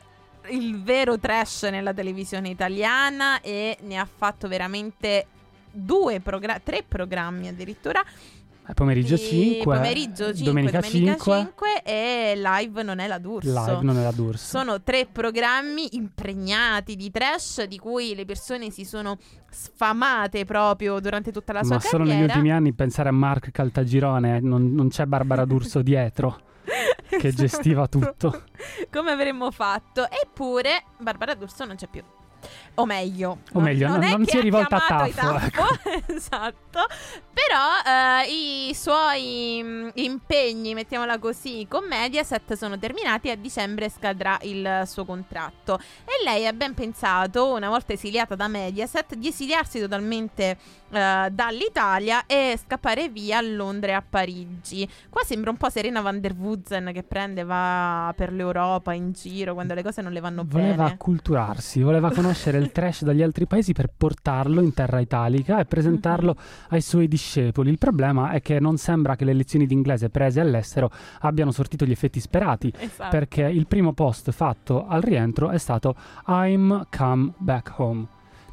il 0.49 0.83
vero 0.83 1.19
trash 1.21 1.65
nella 1.65 1.93
televisione 1.95 2.49
italiana 2.49 3.41
e 3.41 3.77
ne 3.83 3.97
ha 3.97 4.09
fatto 4.13 4.49
veramente 4.49 5.27
due 5.71 6.19
programmi, 6.21 6.63
tre 6.65 6.83
programmi 6.87 7.47
addirittura. 7.49 8.03
Pomeriggio 8.75 9.17
Di 9.17 9.21
5, 9.23 9.75
pomeriggio 9.77 10.27
5, 10.27 10.45
domenica, 10.45 10.81
5, 10.81 11.17
5 11.19 11.83
e 11.85 12.35
live 12.37 12.83
non 12.83 13.01
è 13.01 13.07
la 13.09 13.19
D'Urso. 13.19 13.49
live 13.49 13.83
non 13.83 13.97
era 13.99 14.13
D'Urso. 14.13 14.59
Sono 14.59 14.83
tre 14.83 15.07
programmi 15.07 15.97
impregnati 15.97 16.95
di 16.97 17.11
trash 17.11 17.65
di 17.65 17.77
cui 17.79 18.15
le 18.15 18.25
persone 18.25 18.71
si 18.71 18.85
sono 18.85 19.19
sfamate 19.51 20.45
proprio 20.45 21.01
durante 21.01 21.33
tutta 21.33 21.53
la 21.53 21.65
sua 21.65 21.75
Ma 21.75 21.81
solo 21.81 22.05
negli 22.05 22.13
carriera. 22.13 22.33
ultimi 22.35 22.53
anni 22.53 22.73
pensare 22.73 23.09
a 23.09 23.13
Mark 23.13 23.51
Caltagirone, 23.51 24.41
non, 24.41 24.73
non 24.73 24.89
c'è 24.89 25.05
Barbara 25.07 25.45
D'Urso 25.45 25.83
dietro 25.83 26.41
che 27.19 27.33
gestiva 27.33 27.89
tutto. 27.89 28.45
Come 28.91 29.11
avremmo 29.11 29.51
fatto? 29.51 30.07
Eppure 30.09 30.85
Barbara 30.99 31.35
D'Urso 31.35 31.65
non 31.65 31.75
c'è 31.77 31.89
più. 31.89 32.03
O 32.75 32.87
meglio, 32.87 33.39
O 33.53 33.61
meglio, 33.61 33.87
non- 33.89 34.03
è 34.03 34.11
non 34.11 34.25
che 34.25 34.31
si 34.31 34.39
è 34.39 34.41
rivolta 34.41 34.77
a 34.77 34.87
Taffo, 34.87 35.37
ecco. 35.39 35.65
esatto. 36.15 36.81
Però 37.35 38.25
eh, 38.25 38.69
i 38.69 38.75
suoi 38.75 39.63
mh, 39.63 39.91
impegni, 39.95 40.73
mettiamola 40.73 41.19
così, 41.19 41.67
con 41.69 41.85
Mediaset 41.87 42.55
sono 42.55 42.79
terminati 42.79 43.29
e 43.29 43.33
a 43.33 43.37
dicembre 43.37 43.91
scadrà 43.91 44.39
il 44.43 44.83
suo 44.87 45.05
contratto. 45.05 45.79
E 46.05 46.25
lei 46.25 46.47
ha 46.47 46.53
ben 46.55 46.73
pensato, 46.73 47.53
una 47.53 47.69
volta 47.69 47.93
esiliata 47.93 48.35
da 48.37 48.49
Mediaset, 48.49 49.15
di 49.17 49.29
esiliarsi 49.29 49.79
totalmente 49.79 50.57
eh, 50.91 51.29
dall'Italia 51.31 52.25
e 52.27 52.59
scappare 52.63 53.09
via 53.11 53.39
a 53.39 53.43
Londra 53.43 53.91
e 53.93 53.95
a 53.95 54.05
Parigi. 54.09 54.89
Qua 55.11 55.23
sembra 55.25 55.51
un 55.51 55.57
po' 55.59 55.69
Serena 55.69 56.01
van 56.01 56.21
der 56.21 56.33
Woodsen 56.35 56.91
che 56.95 57.03
prende, 57.03 57.45
va 57.45 58.13
per 58.17 58.33
l'Europa 58.33 58.95
in 58.95 59.13
giro 59.13 59.53
quando 59.55 59.75
le 59.75 59.83
cose 59.83 60.01
non 60.01 60.13
le 60.13 60.21
vanno 60.21 60.45
Voleva 60.47 60.85
bene. 60.85 60.89
acculturarsi, 60.95 61.83
voleva 61.83 62.11
conoscere 62.11 62.61
il 62.63 62.73
trash 62.73 63.03
dagli 63.05 63.23
altri 63.23 63.47
paesi 63.47 63.73
per 63.73 63.89
portarlo 63.95 64.61
in 64.63 64.73
terra 64.73 65.01
italica 65.01 65.59
e 65.61 65.65
presentarlo 65.67 66.35
Mhm. 66.37 66.45
ai 66.71 66.81
suoi 66.81 67.09
discepoli. 67.09 67.71
Il 67.71 67.79
problema 67.79 68.31
è 68.31 68.41
che 68.41 68.59
non 68.61 68.77
sembra 68.79 69.17
che 69.17 69.25
le 69.25 69.33
lezioni 69.35 69.67
di 69.67 69.75
inglese 69.75 70.09
prese 70.11 70.41
all'estero 70.41 70.91
abbiano 71.21 71.51
sortito 71.51 71.85
gli 71.85 71.91
effetti 71.91 72.21
sperati. 72.21 72.73
Esatto. 72.79 73.11
Perché 73.11 73.43
il 73.43 73.67
primo 73.67 73.93
post 73.93 74.31
fatto 74.31 74.87
al 74.87 75.03
rientro 75.03 75.51
è 75.51 75.59
stato 75.59 75.95
I'm 76.27 76.87
come 76.97 77.33
back 77.37 77.79
home, 77.79 78.07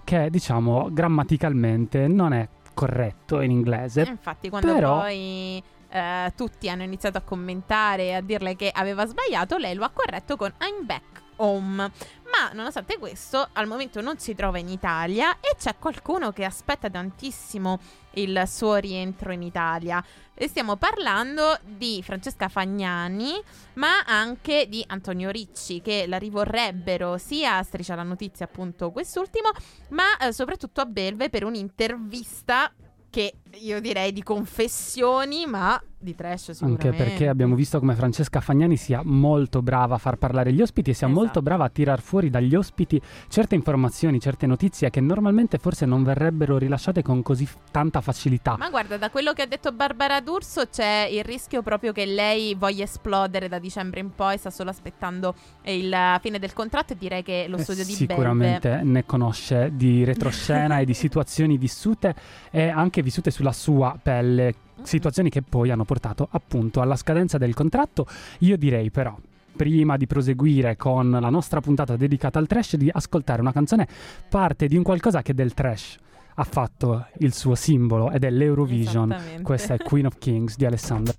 che 0.04 0.30
diciamo 0.30 0.90
grammaticalmente 0.92 2.08
non 2.08 2.34
è 2.34 2.48
corretto 2.74 3.42
in 3.42 3.52
inglese. 3.52 4.02
Eh, 4.04 4.10
Infatti, 4.10 4.50
quando 4.50 4.74
però- 4.74 5.00
poi 5.00 5.62
eh, 5.92 6.32
tutti 6.36 6.70
hanno 6.70 6.84
iniziato 6.84 7.18
a 7.18 7.22
commentare 7.22 8.04
e 8.04 8.14
a 8.14 8.22
dirle 8.22 8.56
che 8.56 8.72
aveva 8.74 9.06
sbagliato, 9.06 9.58
lei 9.58 9.74
lo 9.76 9.84
ha 9.84 9.90
corretto 9.94 10.36
con 10.38 10.52
I'm 10.62 10.86
back 10.86 11.22
home. 11.40 11.92
Ma 12.30 12.52
nonostante 12.54 12.98
questo, 12.98 13.50
al 13.54 13.68
momento 13.68 14.02
non 14.02 14.20
si 14.20 14.36
trova 14.36 14.60
in 14.60 14.70
Italia 14.70 15.40
e 15.40 15.56
c'è 15.58 15.76
qualcuno 15.78 16.32
che 16.32 16.46
aspetta 16.46 16.90
tantissimo 16.90 17.80
il 18.14 18.44
suo 18.46 18.76
rientro 18.76 19.32
in 19.32 19.42
Italia. 19.42 20.04
E 20.34 20.48
stiamo 20.48 20.78
parlando 20.78 21.58
di 21.64 22.02
Francesca 22.04 22.48
Fagnani, 22.48 23.42
ma 23.74 24.04
anche 24.06 24.68
di 24.70 24.84
Antonio 24.88 25.32
Ricci, 25.32 25.82
che 25.82 26.06
la 26.08 26.18
rivorrebbero 26.18 27.18
sia 27.18 27.58
a 27.58 27.64
Striscia 27.64 27.96
la 27.96 28.04
Notizia, 28.04 28.46
appunto 28.46 28.92
quest'ultimo, 28.92 29.50
ma 29.90 30.18
eh, 30.18 30.32
soprattutto 30.32 30.82
a 30.82 30.86
Belve 30.86 31.30
per 31.30 31.44
un'intervista 31.44 32.72
che 33.10 33.40
io 33.56 33.82
direi 33.82 34.14
di 34.14 34.24
confessioni, 34.24 35.46
ma 35.46 35.82
di 36.02 36.16
trash 36.16 36.52
sicuramente. 36.52 36.88
Anche 36.88 37.04
perché 37.04 37.28
abbiamo 37.28 37.56
visto 37.56 37.78
come 37.80 37.94
Francesca 37.94 38.40
Fagnani 38.40 38.78
sia 38.78 39.02
molto 39.04 39.62
brava 39.62 39.96
a 39.96 39.98
far 39.98 40.16
parlare 40.16 40.54
gli 40.54 40.62
ospiti 40.62 40.92
e 40.92 40.94
sia 40.94 41.08
Esatto. 41.08 41.22
molto 41.22 41.42
brava 41.42 41.66
a 41.66 41.70
tirar 41.70 42.00
fuori 42.02 42.30
dagli 42.30 42.56
ospiti 42.56 43.02
certe 43.28 43.56
informazioni, 43.56 44.20
certe 44.20 44.46
notizie 44.48 44.90
che 44.90 45.02
normalmente 45.02 45.58
forse 45.58 45.86
non 45.86 46.04
verrebbero 46.04 46.58
rilasciate 46.58 47.02
con 47.02 47.22
così 47.22 47.46
f- 47.46 47.58
tanta 47.72 48.00
facilità. 48.02 48.56
Ma 48.58 48.70
guarda, 48.70 48.98
da 48.98 49.10
quello 49.10 49.34
che 49.34 49.42
ha 49.42 49.46
detto 49.46 49.72
Barbara 49.74 50.22
D'Urso 50.22 50.68
c'è 50.70 51.08
il 51.12 51.24
rischio 51.24 51.62
proprio 51.62 51.92
che 51.92 52.06
lei 52.06 52.56
voglia 52.56 52.84
esplodere 52.84 53.48
da 53.50 53.60
dicembre 53.60 54.00
in 54.00 54.12
poi, 54.16 54.38
sta 54.38 54.50
solo 54.50 54.70
aspettando 54.70 55.36
il 55.64 55.94
fine 56.22 56.40
del 56.40 56.54
contratto 56.54 56.94
e 56.94 56.98
direi 56.98 57.24
che 57.24 57.46
lo 57.50 57.58
Eh, 57.58 57.62
studio 57.64 57.84
di 57.84 57.92
Sicuramente 57.92 58.82
ne 58.84 59.06
conosce 59.06 59.72
di 59.74 60.04
retroscena 60.06 60.80
e 60.80 60.86
di 60.86 60.94
situazioni 60.96 61.58
vissute 61.58 62.16
e 62.52 62.70
anche 62.70 63.02
vissute 63.02 63.32
sulla 63.32 63.52
sua 63.52 63.98
pelle, 64.02 64.54
situazioni 64.84 65.30
che 65.30 65.42
poi 65.42 65.72
hanno 65.72 65.86
portato 65.86 66.28
appunto 66.32 66.82
alla 66.82 66.96
scadenza 66.96 67.38
del 67.38 67.54
contratto. 67.54 68.06
Io 68.40 68.58
direi 68.58 68.90
però 68.92 69.18
prima 69.56 69.98
di 69.98 70.08
proseguire 70.08 70.78
con 70.78 71.10
la 71.10 71.30
nostra 71.30 71.60
puntata 71.60 71.98
dedicata 71.98 72.40
al 72.40 72.48
trash 72.48 72.76
di 72.76 72.90
ascoltare 72.92 73.42
una 73.42 73.52
canzone 73.52 73.88
parte 74.30 74.68
di 74.68 74.78
un 74.78 74.84
qualcosa 74.84 75.22
che 75.22 75.34
del 75.34 75.54
trash 75.54 75.98
ha 76.36 76.44
fatto 76.44 77.08
il 77.18 77.34
suo 77.34 77.56
simbolo 77.56 78.12
ed 78.12 78.24
è 78.24 78.30
l'Eurovision. 78.30 79.42
Questa 79.42 79.74
è 79.74 79.78
Queen 79.78 80.06
of 80.06 80.18
Kings 80.18 80.56
di 80.56 80.66
Alessandro. 80.66 81.14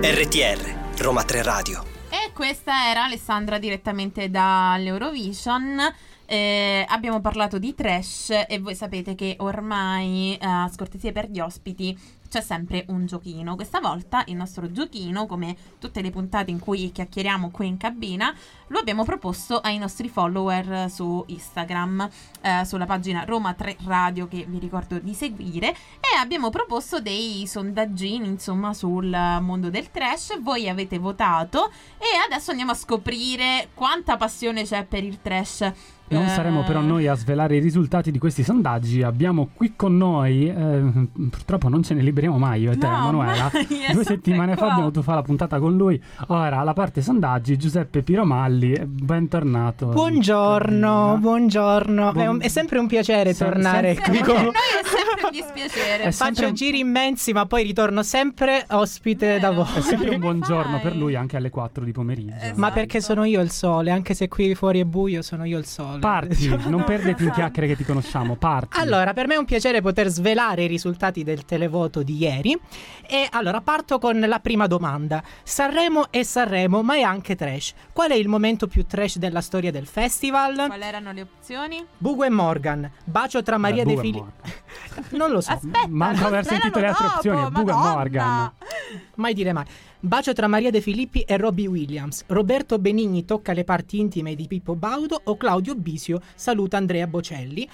RTR, 0.00 1.02
Roma 1.02 1.22
3 1.22 1.42
Radio. 1.42 1.93
Questa 2.34 2.88
era 2.88 3.04
Alessandra 3.04 3.58
direttamente 3.58 4.28
dall'Eurovision. 4.28 5.80
Eh, 6.26 6.84
abbiamo 6.88 7.20
parlato 7.20 7.58
di 7.58 7.76
trash 7.76 8.30
e 8.48 8.58
voi 8.58 8.74
sapete 8.74 9.14
che 9.14 9.36
ormai, 9.38 10.36
eh, 10.36 10.44
a 10.44 10.68
scortesie 10.68 11.12
per 11.12 11.30
gli 11.30 11.38
ospiti, 11.38 11.96
c'è 12.34 12.40
sempre 12.40 12.84
un 12.88 13.06
giochino. 13.06 13.54
Questa 13.54 13.78
volta 13.78 14.24
il 14.26 14.34
nostro 14.34 14.72
giochino, 14.72 15.26
come 15.26 15.56
tutte 15.78 16.02
le 16.02 16.10
puntate 16.10 16.50
in 16.50 16.58
cui 16.58 16.90
chiacchieriamo 16.90 17.52
qui 17.52 17.68
in 17.68 17.76
cabina, 17.76 18.34
lo 18.68 18.80
abbiamo 18.80 19.04
proposto 19.04 19.60
ai 19.60 19.78
nostri 19.78 20.08
follower 20.08 20.90
su 20.90 21.22
Instagram, 21.28 22.10
eh, 22.40 22.64
sulla 22.64 22.86
pagina 22.86 23.22
Roma 23.22 23.54
3 23.54 23.76
Radio 23.84 24.26
che 24.26 24.46
vi 24.48 24.58
ricordo 24.58 24.98
di 24.98 25.14
seguire 25.14 25.68
e 25.68 26.18
abbiamo 26.18 26.50
proposto 26.50 27.00
dei 27.00 27.46
sondaggini, 27.46 28.26
insomma, 28.26 28.74
sul 28.74 29.16
mondo 29.40 29.70
del 29.70 29.92
trash. 29.92 30.40
Voi 30.40 30.68
avete 30.68 30.98
votato 30.98 31.70
e 31.98 32.18
adesso 32.28 32.50
andiamo 32.50 32.72
a 32.72 32.74
scoprire 32.74 33.68
quanta 33.74 34.16
passione 34.16 34.64
c'è 34.64 34.84
per 34.84 35.04
il 35.04 35.22
trash. 35.22 35.72
Non 36.06 36.24
Eh, 36.24 36.28
saremo 36.28 36.62
però 36.64 36.80
noi 36.80 37.06
a 37.08 37.14
svelare 37.14 37.56
i 37.56 37.60
risultati 37.60 38.10
di 38.10 38.18
questi 38.18 38.42
sondaggi. 38.44 39.02
Abbiamo 39.02 39.48
qui 39.54 39.72
con 39.74 39.96
noi, 39.96 40.46
eh, 40.48 40.82
purtroppo 41.30 41.68
non 41.68 41.82
ce 41.82 41.94
ne 41.94 42.02
liberiamo 42.02 42.36
mai 42.38 42.60
io 42.62 42.72
e 42.72 42.76
te, 42.78 42.86
No, 42.86 43.10
mai, 43.12 43.38
è 43.38 43.50
Due 43.50 43.68
sempre 43.68 44.04
settimane 44.04 44.50
fa 44.52 44.56
qua. 44.58 44.64
abbiamo 44.66 44.80
dovuto 44.90 45.02
fare 45.02 45.16
la 45.18 45.22
puntata 45.24 45.58
con 45.58 45.76
lui. 45.76 46.00
Ora, 46.28 46.58
alla 46.58 46.74
parte 46.74 47.00
sondaggi, 47.00 47.56
Giuseppe 47.56 48.02
Piromalli, 48.02 48.78
bentornato. 48.84 49.86
Buongiorno, 49.86 51.16
buongiorno. 51.20 52.02
È, 52.12 52.18
un- 52.18 52.24
Buon- 52.24 52.42
è 52.42 52.48
sempre 52.48 52.78
un 52.78 52.86
piacere 52.86 53.32
Sem- 53.32 53.48
tornare 53.48 53.94
sempre- 53.94 54.10
qui 54.12 54.18
Per 54.20 54.26
con 54.34 54.42
noi 54.44 54.52
è 54.52 54.84
sempre 54.84 55.24
un 55.24 55.30
dispiacere. 55.32 56.12
Sempre 56.12 56.34
Faccio 56.42 56.52
giri 56.52 56.78
immensi, 56.80 57.32
ma 57.32 57.46
poi 57.46 57.62
ritorno 57.64 58.02
sempre 58.02 58.64
ospite 58.70 59.38
da 59.38 59.48
Vero. 59.50 59.62
voi. 59.64 59.74
È 59.76 59.80
sempre 59.80 60.10
un 60.10 60.20
buongiorno 60.20 60.80
per 60.80 60.96
lui 60.96 61.14
anche 61.16 61.36
alle 61.38 61.50
4 61.50 61.82
di 61.84 61.92
pomeriggio. 61.92 62.34
Esatto. 62.36 62.60
Ma 62.60 62.70
perché 62.72 63.00
sono 63.00 63.24
io 63.24 63.40
il 63.40 63.50
sole, 63.50 63.90
anche 63.90 64.12
se 64.14 64.28
qui 64.28 64.54
fuori 64.54 64.80
è 64.80 64.84
buio, 64.84 65.22
sono 65.22 65.44
io 65.44 65.58
il 65.58 65.64
sole. 65.66 65.92
Parti, 66.00 66.48
non 66.68 66.84
perditi 66.84 67.24
in 67.24 67.30
chiacchiere 67.30 67.68
che 67.68 67.76
ti 67.76 67.84
conosciamo, 67.84 68.36
parti. 68.36 68.78
Allora, 68.80 69.12
per 69.12 69.26
me 69.26 69.34
è 69.34 69.38
un 69.38 69.44
piacere 69.44 69.80
poter 69.80 70.08
svelare 70.08 70.64
i 70.64 70.66
risultati 70.66 71.22
del 71.22 71.44
televoto 71.44 72.02
di 72.02 72.16
ieri. 72.16 72.58
E 73.06 73.26
allora 73.30 73.60
parto 73.60 73.98
con 73.98 74.18
la 74.18 74.38
prima 74.40 74.66
domanda. 74.66 75.22
Sanremo 75.42 76.10
è 76.10 76.22
Sanremo, 76.22 76.82
ma 76.82 76.94
è 76.96 77.02
anche 77.02 77.36
trash. 77.36 77.74
Qual 77.92 78.10
è 78.10 78.14
il 78.14 78.28
momento 78.28 78.66
più 78.66 78.86
trash 78.86 79.18
della 79.18 79.40
storia 79.40 79.70
del 79.70 79.86
festival? 79.86 80.66
Quali 80.66 80.82
erano 80.82 81.12
le 81.12 81.22
opzioni? 81.22 81.84
Bugo 81.96 82.24
e 82.24 82.30
Morgan, 82.30 82.90
bacio 83.04 83.42
tra 83.42 83.58
Maria 83.58 83.82
Eh, 83.82 83.86
De 83.86 83.92
e 83.92 83.98
Filippi. 83.98 84.32
Non 85.16 85.30
lo 85.30 85.40
so. 85.40 85.52
Aspetta, 85.52 85.86
Manco 85.88 86.18
non 86.20 86.26
aver 86.26 86.44
sentito 86.44 86.78
le 86.78 86.86
altre 86.86 87.04
erano 87.04 87.16
opzioni, 87.16 87.40
dopo, 87.40 87.50
Bugo 87.50 87.70
e 87.70 87.74
Madonna. 87.74 87.94
Morgan. 87.94 88.52
Mai 89.16 89.34
dire 89.34 89.52
mai. 89.52 89.64
Bacio 90.04 90.34
tra 90.34 90.48
Maria 90.48 90.70
De 90.70 90.82
Filippi 90.82 91.22
e 91.22 91.38
Robbie 91.38 91.66
Williams. 91.66 92.24
Roberto 92.26 92.78
Benigni 92.78 93.24
tocca 93.24 93.54
le 93.54 93.64
parti 93.64 94.00
intime 94.00 94.34
di 94.34 94.46
Pippo 94.46 94.76
Baudo 94.76 95.18
o 95.24 95.38
Claudio 95.38 95.74
Bisio 95.76 96.20
saluta 96.34 96.76
Andrea 96.76 97.06
Bocelli. 97.06 97.66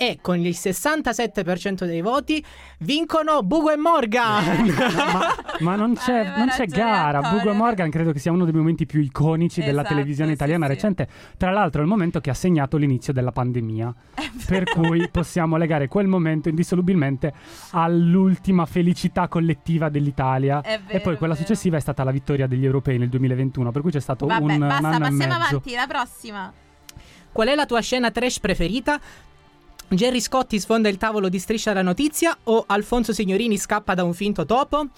E 0.00 0.20
con 0.22 0.38
il 0.38 0.54
67% 0.56 1.84
dei 1.84 2.02
voti 2.02 2.44
vincono 2.78 3.42
Bugo 3.42 3.72
e 3.72 3.76
Morgan. 3.76 4.66
ma, 5.12 5.34
ma 5.58 5.74
non 5.74 5.94
c'è, 5.94 6.36
non 6.36 6.46
c'è 6.50 6.66
gara. 6.66 7.20
Bugo 7.30 7.50
e 7.50 7.52
Morgan 7.52 7.90
credo 7.90 8.12
che 8.12 8.20
sia 8.20 8.30
uno 8.30 8.44
dei 8.44 8.54
momenti 8.54 8.86
più 8.86 9.00
iconici 9.00 9.58
della 9.58 9.80
Esatto, 9.80 9.88
televisione 9.88 10.28
sì, 10.30 10.34
italiana 10.36 10.66
sì. 10.66 10.72
recente. 10.72 11.08
Tra 11.36 11.50
l'altro, 11.50 11.80
è 11.80 11.82
il 11.82 11.90
momento 11.90 12.20
che 12.20 12.30
ha 12.30 12.34
segnato 12.34 12.76
l'inizio 12.76 13.12
della 13.12 13.32
pandemia. 13.32 13.92
Per 14.46 14.64
cui 14.64 15.08
possiamo 15.08 15.56
legare 15.56 15.88
quel 15.88 16.06
momento 16.06 16.48
indissolubilmente 16.48 17.32
all'ultima 17.72 18.66
felicità 18.66 19.26
collettiva 19.26 19.88
dell'Italia. 19.88 20.60
È 20.60 20.74
e 20.74 20.80
vero, 20.86 21.00
poi 21.00 21.16
quella 21.16 21.34
vero. 21.34 21.44
successiva 21.44 21.76
è 21.76 21.80
stata 21.80 22.04
la 22.04 22.12
vittoria 22.12 22.46
degli 22.46 22.64
europei 22.64 22.98
nel 22.98 23.08
2021. 23.08 23.72
Per 23.72 23.82
cui 23.82 23.90
c'è 23.90 24.00
stato 24.00 24.26
Vabbè, 24.26 24.44
un, 24.44 24.50
un 24.50 24.58
basta, 24.58 24.78
e 24.78 24.98
passiamo 24.98 25.16
mezzo. 25.16 25.34
avanti. 25.34 25.74
La 25.74 25.86
prossima. 25.88 26.52
Qual 27.32 27.48
è 27.48 27.54
la 27.54 27.66
tua 27.66 27.80
scena 27.80 28.10
trash 28.10 28.38
preferita? 28.40 28.98
Gerry 29.90 30.20
Scotti 30.20 30.60
sfonda 30.60 30.90
il 30.90 30.98
tavolo 30.98 31.30
di 31.30 31.38
Striscia 31.38 31.72
la 31.72 31.80
notizia 31.80 32.36
o 32.44 32.64
Alfonso 32.66 33.14
Signorini 33.14 33.56
scappa 33.56 33.94
da 33.94 34.04
un 34.04 34.12
finto 34.12 34.44
topo? 34.44 34.88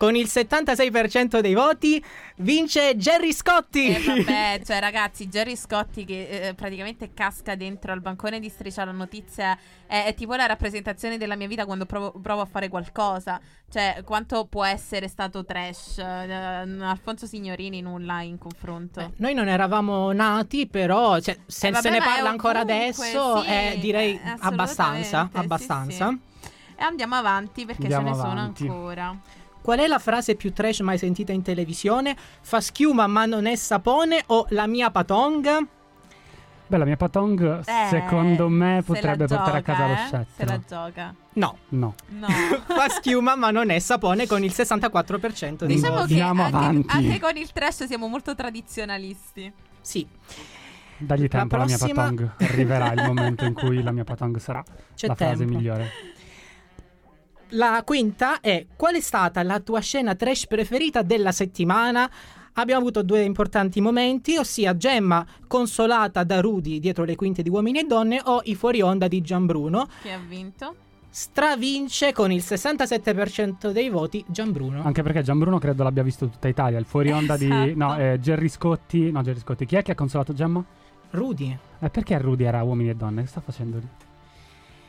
Con 0.00 0.16
il 0.16 0.28
76% 0.28 1.40
dei 1.40 1.52
voti 1.52 2.02
vince 2.36 2.96
Gerry 2.96 3.34
Scotti. 3.34 3.88
E 3.88 3.96
Eh, 3.96 4.02
vabbè, 4.02 4.60
cioè 4.64 4.80
ragazzi, 4.80 5.28
Jerry 5.28 5.56
Scotti 5.56 6.06
che 6.06 6.48
eh, 6.48 6.54
praticamente 6.54 7.12
casca 7.12 7.54
dentro 7.54 7.92
al 7.92 8.00
bancone 8.00 8.40
di 8.40 8.48
Striscia 8.48 8.86
la 8.86 8.92
notizia 8.92 9.58
è, 9.86 10.04
è 10.06 10.14
tipo 10.14 10.34
la 10.36 10.46
rappresentazione 10.46 11.18
della 11.18 11.36
mia 11.36 11.48
vita 11.48 11.66
quando 11.66 11.84
provo, 11.84 12.12
provo 12.18 12.40
a 12.40 12.46
fare 12.46 12.68
qualcosa. 12.70 13.38
Cioè, 13.70 14.00
quanto 14.02 14.46
può 14.46 14.64
essere 14.64 15.06
stato 15.06 15.44
trash? 15.44 15.98
Eh, 15.98 16.02
Alfonso 16.02 17.26
Signorini 17.26 17.82
nulla 17.82 18.22
in 18.22 18.38
confronto. 18.38 19.00
Beh, 19.02 19.12
Noi 19.16 19.34
non 19.34 19.48
eravamo 19.48 20.12
nati, 20.12 20.66
però 20.66 21.20
cioè, 21.20 21.36
se 21.44 21.66
Eh, 21.68 21.70
vabbè, 21.72 21.82
se 21.82 21.90
ne 21.90 21.98
è 21.98 22.02
parla 22.02 22.30
ancora 22.30 22.62
ovunque, 22.62 22.74
adesso, 22.84 23.42
sì, 23.42 23.48
eh, 23.48 23.78
direi 23.78 24.14
eh, 24.14 24.36
abbastanza. 24.38 25.28
assolutamente, 25.28 25.30
sì, 25.32 25.44
abbastanza. 25.44 26.08
sì. 26.08 26.48
E 26.78 26.82
andiamo 26.84 27.16
avanti 27.16 27.66
perché 27.66 27.82
Andiamo 27.82 28.14
ce 28.16 28.22
ne 28.22 28.30
avanti. 28.30 28.64
sono 28.64 28.72
ancora. 28.78 29.16
Qual 29.62 29.78
è 29.78 29.86
la 29.86 29.98
frase 29.98 30.34
più 30.36 30.52
trash 30.52 30.80
mai 30.80 30.98
sentita 30.98 31.32
in 31.32 31.42
televisione? 31.42 32.16
Fa 32.40 32.60
schiuma 32.60 33.06
ma 33.06 33.26
non 33.26 33.46
è 33.46 33.56
sapone 33.56 34.22
o 34.26 34.46
la 34.50 34.66
mia 34.66 34.90
patong? 34.90 35.66
Beh, 36.70 36.76
la 36.78 36.84
mia 36.84 36.96
Patong, 36.96 37.62
Eh, 37.66 37.88
secondo 37.88 38.48
me, 38.48 38.80
se 38.86 38.92
la 38.92 38.94
potrebbe 38.94 39.26
portare 39.26 39.56
a 39.56 39.60
gioca, 39.60 39.72
casa 39.72 39.86
lo 39.88 39.92
eh? 39.92 39.96
scettro. 39.96 40.26
Se 40.36 40.44
la 40.44 40.60
gioca. 40.68 41.14
No. 41.32 41.56
No. 41.70 41.94
No. 42.10 42.26
Fa 42.64 42.88
schiuma 42.88 43.34
ma 43.34 43.50
non 43.50 43.70
è 43.70 43.78
sapone 43.80 44.28
con 44.28 44.44
il 44.44 44.52
64% 44.54 45.64
dei 45.64 45.74
Diciamo 45.74 45.96
voti. 45.96 46.14
che 46.14 46.20
Andiamo 46.20 46.44
anche, 46.44 46.56
avanti. 46.56 46.86
anche 46.96 47.18
con 47.18 47.36
il 47.36 47.50
trash 47.50 47.86
siamo 47.86 48.06
molto 48.06 48.36
tradizionalisti. 48.36 49.52
Sì. 49.80 50.06
Dagli 50.96 51.22
La 51.22 51.28
tempo 51.28 51.56
alla 51.56 51.64
mia 51.64 51.76
prossima- 51.76 52.02
Patong. 52.02 52.30
Arriverà 52.38 52.92
il 52.92 53.02
momento 53.04 53.44
in 53.46 53.52
cui 53.54 53.82
la 53.82 53.90
mia 53.90 54.04
Patong 54.04 54.36
sarà 54.38 54.62
C'è 54.94 55.08
la 55.08 55.14
frase 55.16 55.38
tempo. 55.38 55.56
migliore. 55.56 55.90
La 57.54 57.82
quinta 57.84 58.40
è 58.40 58.64
qual 58.76 58.94
è 58.94 59.00
stata 59.00 59.42
la 59.42 59.58
tua 59.58 59.80
scena 59.80 60.14
trash 60.14 60.46
preferita 60.46 61.02
della 61.02 61.32
settimana? 61.32 62.08
Abbiamo 62.54 62.80
avuto 62.80 63.02
due 63.02 63.22
importanti 63.22 63.80
momenti, 63.80 64.36
ossia 64.36 64.76
Gemma 64.76 65.26
consolata 65.48 66.22
da 66.22 66.40
Rudy 66.40 66.78
dietro 66.78 67.04
le 67.04 67.16
quinte 67.16 67.42
di 67.42 67.48
Uomini 67.48 67.80
e 67.80 67.84
Donne 67.84 68.20
o 68.22 68.40
i 68.44 68.54
fuori 68.54 68.82
onda 68.82 69.08
di 69.08 69.20
Gianbruno. 69.20 69.88
Chi 70.00 70.10
ha 70.10 70.20
vinto? 70.24 70.74
Stravince 71.08 72.12
con 72.12 72.30
il 72.30 72.40
67% 72.40 73.72
dei 73.72 73.88
voti 73.88 74.24
Gianbruno. 74.28 74.82
Anche 74.84 75.02
perché 75.02 75.22
Gianbruno 75.22 75.58
credo 75.58 75.82
l'abbia 75.82 76.04
visto 76.04 76.28
tutta 76.28 76.46
Italia. 76.46 76.78
Il 76.78 76.84
fuori 76.84 77.10
onda 77.10 77.36
di. 77.36 77.46
Esatto. 77.46 77.72
No, 77.74 77.98
eh, 77.98 78.18
Gerry 78.20 78.48
Scotti. 78.48 79.10
No, 79.10 79.22
Gerry 79.22 79.40
Scotti. 79.40 79.66
Chi 79.66 79.74
è 79.74 79.82
che 79.82 79.90
ha 79.92 79.96
consolato 79.96 80.32
Gemma? 80.32 80.64
Rudy. 81.10 81.58
Eh, 81.80 81.90
perché 81.90 82.16
Rudy 82.18 82.44
era 82.44 82.62
uomini 82.62 82.90
e 82.90 82.94
donne? 82.94 83.22
Che 83.22 83.28
sta 83.28 83.40
facendo 83.40 83.78
lì? 83.78 83.88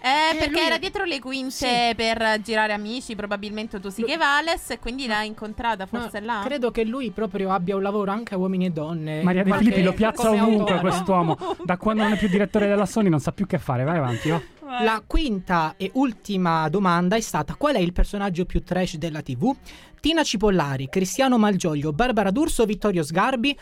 Eh, 0.03 0.33
Eh, 0.33 0.37
perché 0.37 0.49
lui- 0.49 0.65
era 0.65 0.77
dietro 0.79 1.03
le 1.05 1.19
quinte 1.19 1.51
Sì. 1.51 1.95
per 1.95 2.41
girare 2.41 2.73
amici, 2.73 3.15
probabilmente 3.15 3.79
tu 3.79 3.89
sì 3.89 4.01
Lui- 4.01 4.09
che 4.09 4.17
Vales, 4.17 4.71
e 4.71 4.79
quindi 4.79 5.05
l'ha 5.05 5.21
incontrata 5.21 5.87
No, 5.89 5.99
forse 5.99 6.19
là. 6.21 6.41
Credo 6.43 6.71
che 6.71 6.83
lui 6.83 7.11
proprio 7.11 7.51
abbia 7.51 7.75
un 7.75 7.83
lavoro 7.83 8.09
anche 8.11 8.33
a 8.33 8.37
Uomini 8.37 8.65
e 8.65 8.69
Donne. 8.71 9.21
Maria 9.21 9.43
De 9.43 9.53
Filippi 9.53 9.83
lo 9.83 9.93
piazza 9.93 10.31
ovunque 10.31 10.73
autore. 10.73 10.79
quest'uomo. 10.79 11.37
Da 11.63 11.77
quando 11.77 12.01
non 12.03 12.13
è 12.13 12.17
più 12.17 12.27
direttore 12.29 12.67
della 12.67 12.85
Sony 12.87 13.09
non 13.09 13.19
sa 13.19 13.31
più 13.31 13.45
che 13.45 13.59
fare. 13.59 13.83
Vai 13.83 13.97
avanti, 13.97 14.29
va. 14.29 14.41
La 14.83 15.03
quinta 15.05 15.73
e 15.77 15.91
ultima 15.95 16.67
domanda 16.69 17.15
è 17.17 17.21
stata 17.21 17.55
qual 17.55 17.75
è 17.75 17.79
il 17.79 17.91
personaggio 17.93 18.45
più 18.45 18.63
trash 18.63 18.95
della 18.95 19.21
TV? 19.21 19.53
Tina 19.99 20.23
Cipollari, 20.23 20.87
Cristiano 20.89 21.37
Malgioglio, 21.37 21.91
Barbara 21.91 22.31
D'Urso, 22.31 22.65
Vittorio 22.65 23.03
Sgarbi. 23.03 23.55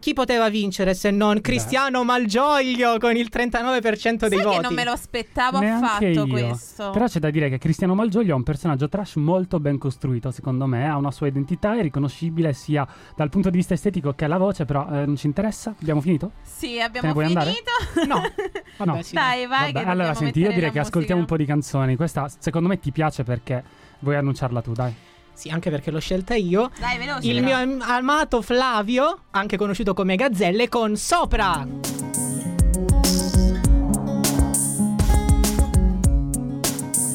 Chi 0.00 0.14
poteva 0.14 0.48
vincere 0.48 0.94
se 0.94 1.10
non 1.10 1.40
Cristiano 1.42 2.02
Malgioglio 2.04 2.96
con 2.98 3.14
il 3.16 3.28
39% 3.30 4.28
dei 4.28 4.38
Sai 4.38 4.42
voti? 4.42 4.56
che 4.56 4.62
non 4.62 4.72
me 4.74 4.84
lo 4.84 4.90
aspettavo 4.92 5.58
Neanche 5.60 5.84
affatto 5.86 6.26
io. 6.26 6.26
questo. 6.26 6.90
Però 6.90 7.06
c'è 7.06 7.18
da 7.18 7.28
dire 7.30 7.50
che 7.50 7.58
Cristiano 7.58 7.94
Malgioglio 7.94 8.32
è 8.32 8.34
un 8.34 8.42
personaggio 8.42 8.88
trash 8.88 9.16
molto 9.16 9.60
ben 9.60 9.76
costruito, 9.78 10.30
secondo 10.30 10.64
me. 10.66 10.88
Ha 10.88 10.96
una 10.96 11.10
sua 11.10 11.26
identità, 11.26 11.76
è 11.76 11.82
riconoscibile 11.82 12.52
sia 12.54 12.86
dal 13.14 13.28
punto 13.28 13.50
di 13.50 13.58
vista 13.58 13.74
estetico 13.74 14.14
che 14.14 14.24
alla 14.24 14.38
voce, 14.38 14.64
però 14.64 14.88
eh, 14.90 15.04
non 15.04 15.16
ci 15.16 15.26
interessa. 15.26 15.74
Abbiamo 15.80 16.00
finito? 16.00 16.32
Sì, 16.42 16.74
Te 16.76 16.80
abbiamo 16.80 17.20
andare? 17.20 17.52
finito. 17.92 18.06
No. 18.06 18.16
Ah, 18.16 18.22
no. 18.84 18.92
Vabbè, 18.92 19.02
sì, 19.02 19.14
Dai, 19.14 19.46
vai. 19.46 19.72
Vabbè, 19.72 19.84
che 19.84 19.90
allora 19.90 20.14
senti, 20.14 20.40
io 20.40 20.50
direi 20.52 20.70
che 20.70 20.78
ascoltiamo 20.78 21.20
un 21.20 21.26
musica. 21.28 21.34
po' 21.36 21.36
di 21.36 21.44
canzoni. 21.46 21.96
Questa 21.96 22.26
secondo 22.38 22.68
me 22.68 22.78
ti 22.80 22.90
piace 22.90 23.22
perché 23.22 23.62
vuoi 23.98 24.16
annunciarla 24.16 24.62
tu, 24.62 24.72
dai. 24.72 24.94
Sì, 25.40 25.48
anche 25.48 25.70
perché 25.70 25.90
l'ho 25.90 26.00
scelta 26.00 26.34
io. 26.34 26.70
Dai, 26.78 26.98
veloce. 26.98 27.26
Il 27.26 27.42
mio 27.42 27.56
am- 27.56 27.80
amato 27.80 28.42
Flavio, 28.42 29.28
anche 29.30 29.56
conosciuto 29.56 29.94
come 29.94 30.14
Gazzelle, 30.14 30.68
con 30.68 30.96
Sopra. 30.96 31.66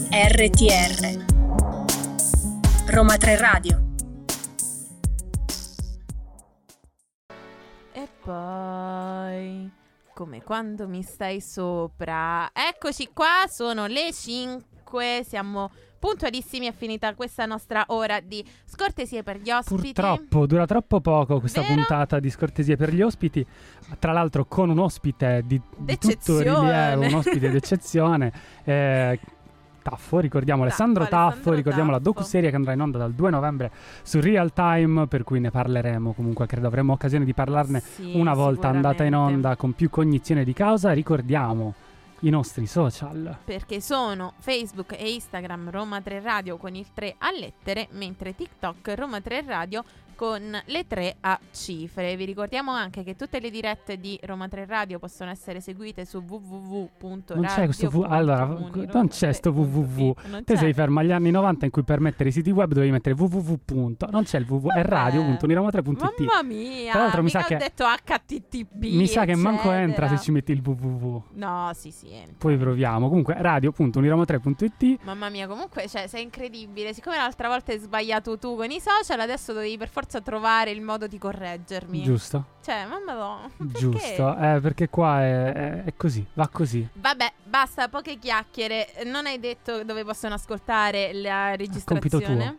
RTR 0.09 1.26
Roma 2.88 3.17
3 3.17 3.38
Radio 3.38 3.84
E 7.91 8.07
poi 8.23 9.71
come 10.15 10.41
quando 10.41 10.88
mi 10.88 11.03
stai 11.03 11.41
sopra. 11.41 12.49
Eccoci 12.53 13.09
qua, 13.13 13.45
sono 13.47 13.86
le 13.86 14.11
5 14.11 14.73
Comunque 14.95 15.26
siamo 15.28 15.71
puntualissimi, 15.97 16.67
è 16.67 16.73
finita 16.73 17.13
questa 17.15 17.45
nostra 17.45 17.85
ora 17.87 18.19
di 18.19 18.43
scortesie 18.65 19.23
per 19.23 19.37
gli 19.37 19.51
ospiti. 19.51 19.93
Purtroppo 19.93 20.45
dura 20.45 20.65
troppo 20.65 21.01
poco 21.01 21.39
questa 21.39 21.61
Vero? 21.61 21.73
puntata 21.75 22.19
di 22.19 22.29
scortesie 22.29 22.75
per 22.75 22.93
gli 22.93 23.01
ospiti, 23.01 23.45
tra 23.99 24.11
l'altro 24.11 24.45
con 24.45 24.69
un 24.69 24.79
ospite 24.79 25.43
di, 25.45 25.59
di 25.77 25.97
tutto 25.97 26.39
rilievo, 26.39 27.01
un 27.05 27.13
ospite 27.13 27.49
d'eccezione. 27.51 28.31
eh, 28.63 29.19
Taffo, 29.85 30.17
ricordiamo 30.17 30.63
Alessandro 30.63 31.03
Taffo, 31.03 31.17
Alessandro 31.25 31.53
ricordiamo 31.53 31.91
la 31.91 31.97
Taffo. 31.97 32.09
docuserie 32.09 32.49
che 32.49 32.55
andrà 32.55 32.71
in 32.73 32.81
onda 32.81 32.97
dal 32.97 33.13
2 33.13 33.29
novembre 33.29 33.71
su 34.01 34.19
Real 34.19 34.51
Time, 34.51 35.05
per 35.05 35.23
cui 35.23 35.39
ne 35.39 35.51
parleremo 35.51 36.13
comunque, 36.13 36.47
credo 36.47 36.65
avremo 36.65 36.93
occasione 36.93 37.23
di 37.23 37.35
parlarne 37.35 37.81
Sì, 37.81 38.13
una 38.15 38.33
volta 38.33 38.67
andata 38.67 39.03
in 39.03 39.13
onda 39.13 39.55
con 39.55 39.73
più 39.73 39.91
cognizione 39.91 40.43
di 40.43 40.53
causa. 40.53 40.91
Ricordiamo 40.91 41.75
i 42.26 42.30
nostri 42.30 42.65
social. 42.65 43.38
Perché 43.45 43.80
sono 43.80 44.34
Facebook 44.39 44.93
e 44.93 45.13
Instagram 45.13 45.69
Roma 45.69 46.01
3 46.01 46.21
Radio 46.21 46.57
con 46.57 46.76
il 46.76 46.88
3 46.91 47.15
a 47.19 47.32
lettere, 47.32 47.88
mentre 47.91 48.36
TikTok 48.36 48.93
Roma 48.95 49.21
3 49.21 49.43
Radio 49.45 49.84
con 50.16 50.41
le 50.66 50.88
3 50.88 51.16
a 51.22 51.39
cifre. 51.51 52.16
Vi 52.16 52.26
ricordiamo 52.26 52.72
anche 52.72 53.03
che 53.03 53.16
tutte 53.16 53.39
le 53.39 53.49
dirette 53.49 53.99
di 53.99 54.20
Roma 54.24 54.47
3 54.47 54.66
Radio 54.66 54.99
possono 54.99 55.30
essere 55.32 55.59
seguite 55.61 56.05
su 56.05 56.18
www.radio. 56.26 57.36
Non 57.36 57.45
c'è 57.45 57.66
questo 57.66 57.89
fu- 57.89 58.01
allora, 58.01 58.45
non 58.45 59.07
c'è 59.09 59.32
sto 59.34 59.51
www. 59.51 60.13
Te 60.43 60.57
sei 60.57 60.74
fermo 60.74 60.99
agli 60.99 61.11
anni 61.11 61.32
90 61.32 61.66
in 61.66 61.72
cui 61.72 61.84
per 61.84 61.99
mettere 61.99 62.30
i 62.30 62.32
siti 62.32 62.49
web 62.51 62.72
dovevi 62.74 62.91
mettere 62.91 63.16
www. 63.18 63.95
Non 64.09 64.24
c'è 64.24 64.39
il 64.39 64.45
www, 64.47 64.72
è 64.72 64.84
radio.uniroma3.it. 64.84 66.20
Mamma 66.20 66.43
mia, 66.43 66.91
Tra 66.91 67.01
l'altro 67.01 67.24
mi 67.24 67.30
sa 67.30 67.43
che- 67.43 67.55
ho 67.55 67.57
detto 67.57 67.86
HTTP. 67.86 68.84
Mi 68.95 69.07
sa 69.07 69.26
che 69.26 69.36
manco 69.36 69.72
entra 69.72 70.07
se 70.07 70.20
ci 70.20 70.32
metti 70.32 70.51
il 70.51 70.61
www. 70.66 71.24
No, 71.34 71.72
sì, 71.74 71.91
sì, 71.91 72.11
entra. 72.11 72.36
Poi 72.38 72.57
proviamo. 72.57 73.07
Comunque 73.07 73.36
radio.uniroma3.it. 73.38 74.99
Mamma 75.03 75.30
mia, 75.30 75.47
comunque 75.47 75.88
cioè, 75.88 76.07
sei 76.07 76.24
incredibile. 76.24 76.93
Siccome 76.93 77.18
l'altra 77.18 77.47
volta 77.47 77.72
hai 77.72 77.80
sbagliato 77.80 78.38
tu 78.38 78.55
con 78.55 78.70
i 78.72 78.80
social, 78.80 79.20
adesso 79.20 79.53
devi 79.53 79.78
per 79.78 79.89
forza 79.89 80.03
trovare 80.06 80.72
il 80.72 80.82
modo 80.82 81.08
di 81.08 81.18
correggermi. 81.18 82.03
Giusto, 82.03 82.45
Cioè, 82.64 82.86
mamma 82.86 83.14
no. 83.14 83.51
giusto. 83.78 84.38
Eh, 84.38 84.60
perché 84.62 84.89
qua 84.89 85.22
è, 85.22 85.51
è- 85.53 85.84
è 85.86 85.93
così, 85.97 86.26
va 86.34 86.47
così. 86.47 86.88
Vabbè, 86.93 87.32
basta, 87.43 87.88
poche 87.89 88.18
chiacchiere. 88.20 88.88
Non 89.06 89.26
hai 89.26 89.39
detto 89.39 89.84
dove 89.84 90.03
possono 90.06 90.34
ascoltare 90.36 91.14
la 91.14 91.56
registrazione? 91.56 92.58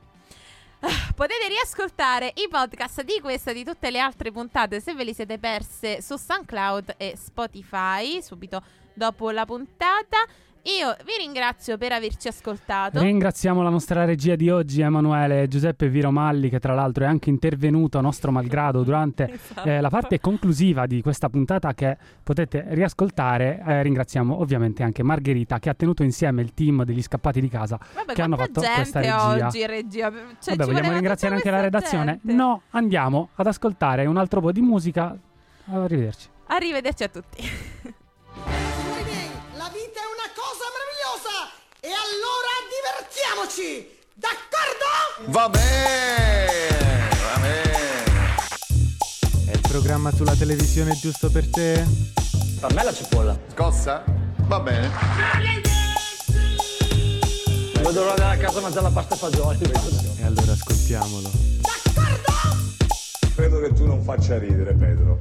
Ah, 0.81 0.89
Potete 1.15 1.49
riascoltare 1.49 2.33
i 2.37 2.49
podcast 2.51 3.03
di 3.03 3.19
questa 3.21 3.51
e 3.51 3.55
di 3.55 3.65
tutte 3.65 3.91
le 3.91 3.99
altre 3.99 4.31
puntate 4.31 4.79
se 4.81 4.95
ve 4.95 5.05
li 5.05 5.15
siete 5.15 5.39
perse 5.39 6.03
su 6.03 6.17
SoundCloud 6.17 6.95
e 6.99 7.17
Spotify 7.17 8.21
subito 8.23 8.63
dopo 8.93 9.31
la 9.31 9.47
puntata. 9.47 10.19
Io 10.67 10.97
vi 11.05 11.13
ringrazio 11.21 11.79
per 11.79 11.93
averci 11.93 12.27
ascoltato. 12.27 13.01
Ringraziamo 13.01 13.63
la 13.63 13.69
nostra 13.69 14.05
regia 14.05 14.35
di 14.35 14.51
oggi, 14.51 14.81
Emanuele 14.81 15.47
Giuseppe 15.47 15.89
Viromalli, 15.89 16.49
che 16.49 16.59
tra 16.59 16.75
l'altro 16.75 17.05
è 17.05 17.07
anche 17.07 17.31
intervenuto 17.31 17.99
a 17.99 18.01
nostro 18.01 18.33
malgrado 18.33 18.83
durante 18.83 19.31
Esatto. 19.47 19.69
eh, 19.69 19.81
la 19.81 19.91
parte 19.91 20.19
conclusiva 20.19 20.87
di 20.87 21.03
questa 21.03 21.29
puntata 21.29 21.73
che 21.73 21.97
potete 22.21 22.65
riascoltare. 22.71 23.63
Eh, 23.65 23.83
ringraziamo 23.83 24.41
ovviamente 24.41 24.83
anche 24.83 25.05
Margherita 25.05 25.61
che 25.61 25.69
ha 25.69 25.75
tenuto 25.75 26.03
insieme 26.03 26.43
il 26.43 26.53
team 26.53 26.83
degli 26.83 27.03
scappati 27.03 27.41
di 27.41 27.49
casa 27.49 27.79
Vabbè, 27.95 28.13
che 28.13 28.23
hanno 28.23 28.37
fatto 28.37 28.61
questa 28.61 28.99
regia. 29.01 29.47
oggi 29.47 29.67
regia. 29.67 30.11
Cioè, 30.41 30.57
Vabbè, 30.57 30.73
vogliamo 30.73 30.93
ringraziare 30.95 31.37
anche 31.37 31.51
la 31.51 31.61
redazione? 31.61 32.19
gente. 32.25 32.33
No, 32.33 32.63
andiamo 32.71 33.29
ad 33.37 33.47
ascoltare 33.47 34.05
un 34.07 34.17
altro 34.17 34.41
po' 34.41 34.51
di 34.51 34.63
musica. 34.63 35.17
Arrivederci. 35.67 36.29
Arrivederci 36.49 37.03
a 37.05 37.09
tutti. 37.09 37.43
E 41.87 41.89
allora 41.89 42.53
divertiamoci! 42.75 43.87
D'accordo? 44.15 45.31
Va 45.31 45.49
bene, 45.49 47.09
va 47.23 47.39
bene. 47.39 48.05
È 49.47 49.53
il 49.53 49.61
programma 49.61 50.11
sulla 50.11 50.35
televisione 50.35 50.99
giusto 50.99 51.31
per 51.31 51.49
te? 51.49 51.87
Per 52.59 52.75
me 52.75 52.83
la 52.83 52.93
cipolla. 52.93 53.39
Scossa? 53.53 54.03
Va 54.49 54.59
bene. 54.59 54.91
Non 57.75 57.83
vedo 57.85 58.03
l'ora 58.03 58.15
della 58.15 58.37
casa 58.37 58.61
mangiare 58.61 58.83
la 58.83 58.91
pasta 58.91 59.15
e 59.15 59.19
fagioli. 59.19 59.59
E 60.19 60.25
allora 60.25 60.51
ascoltiamolo. 60.51 61.31
D'accordo? 61.61 62.33
Credo 63.37 63.61
che 63.61 63.73
tu 63.75 63.87
non 63.87 64.03
faccia 64.03 64.39
ridere, 64.39 64.75
Pedro. 64.75 65.21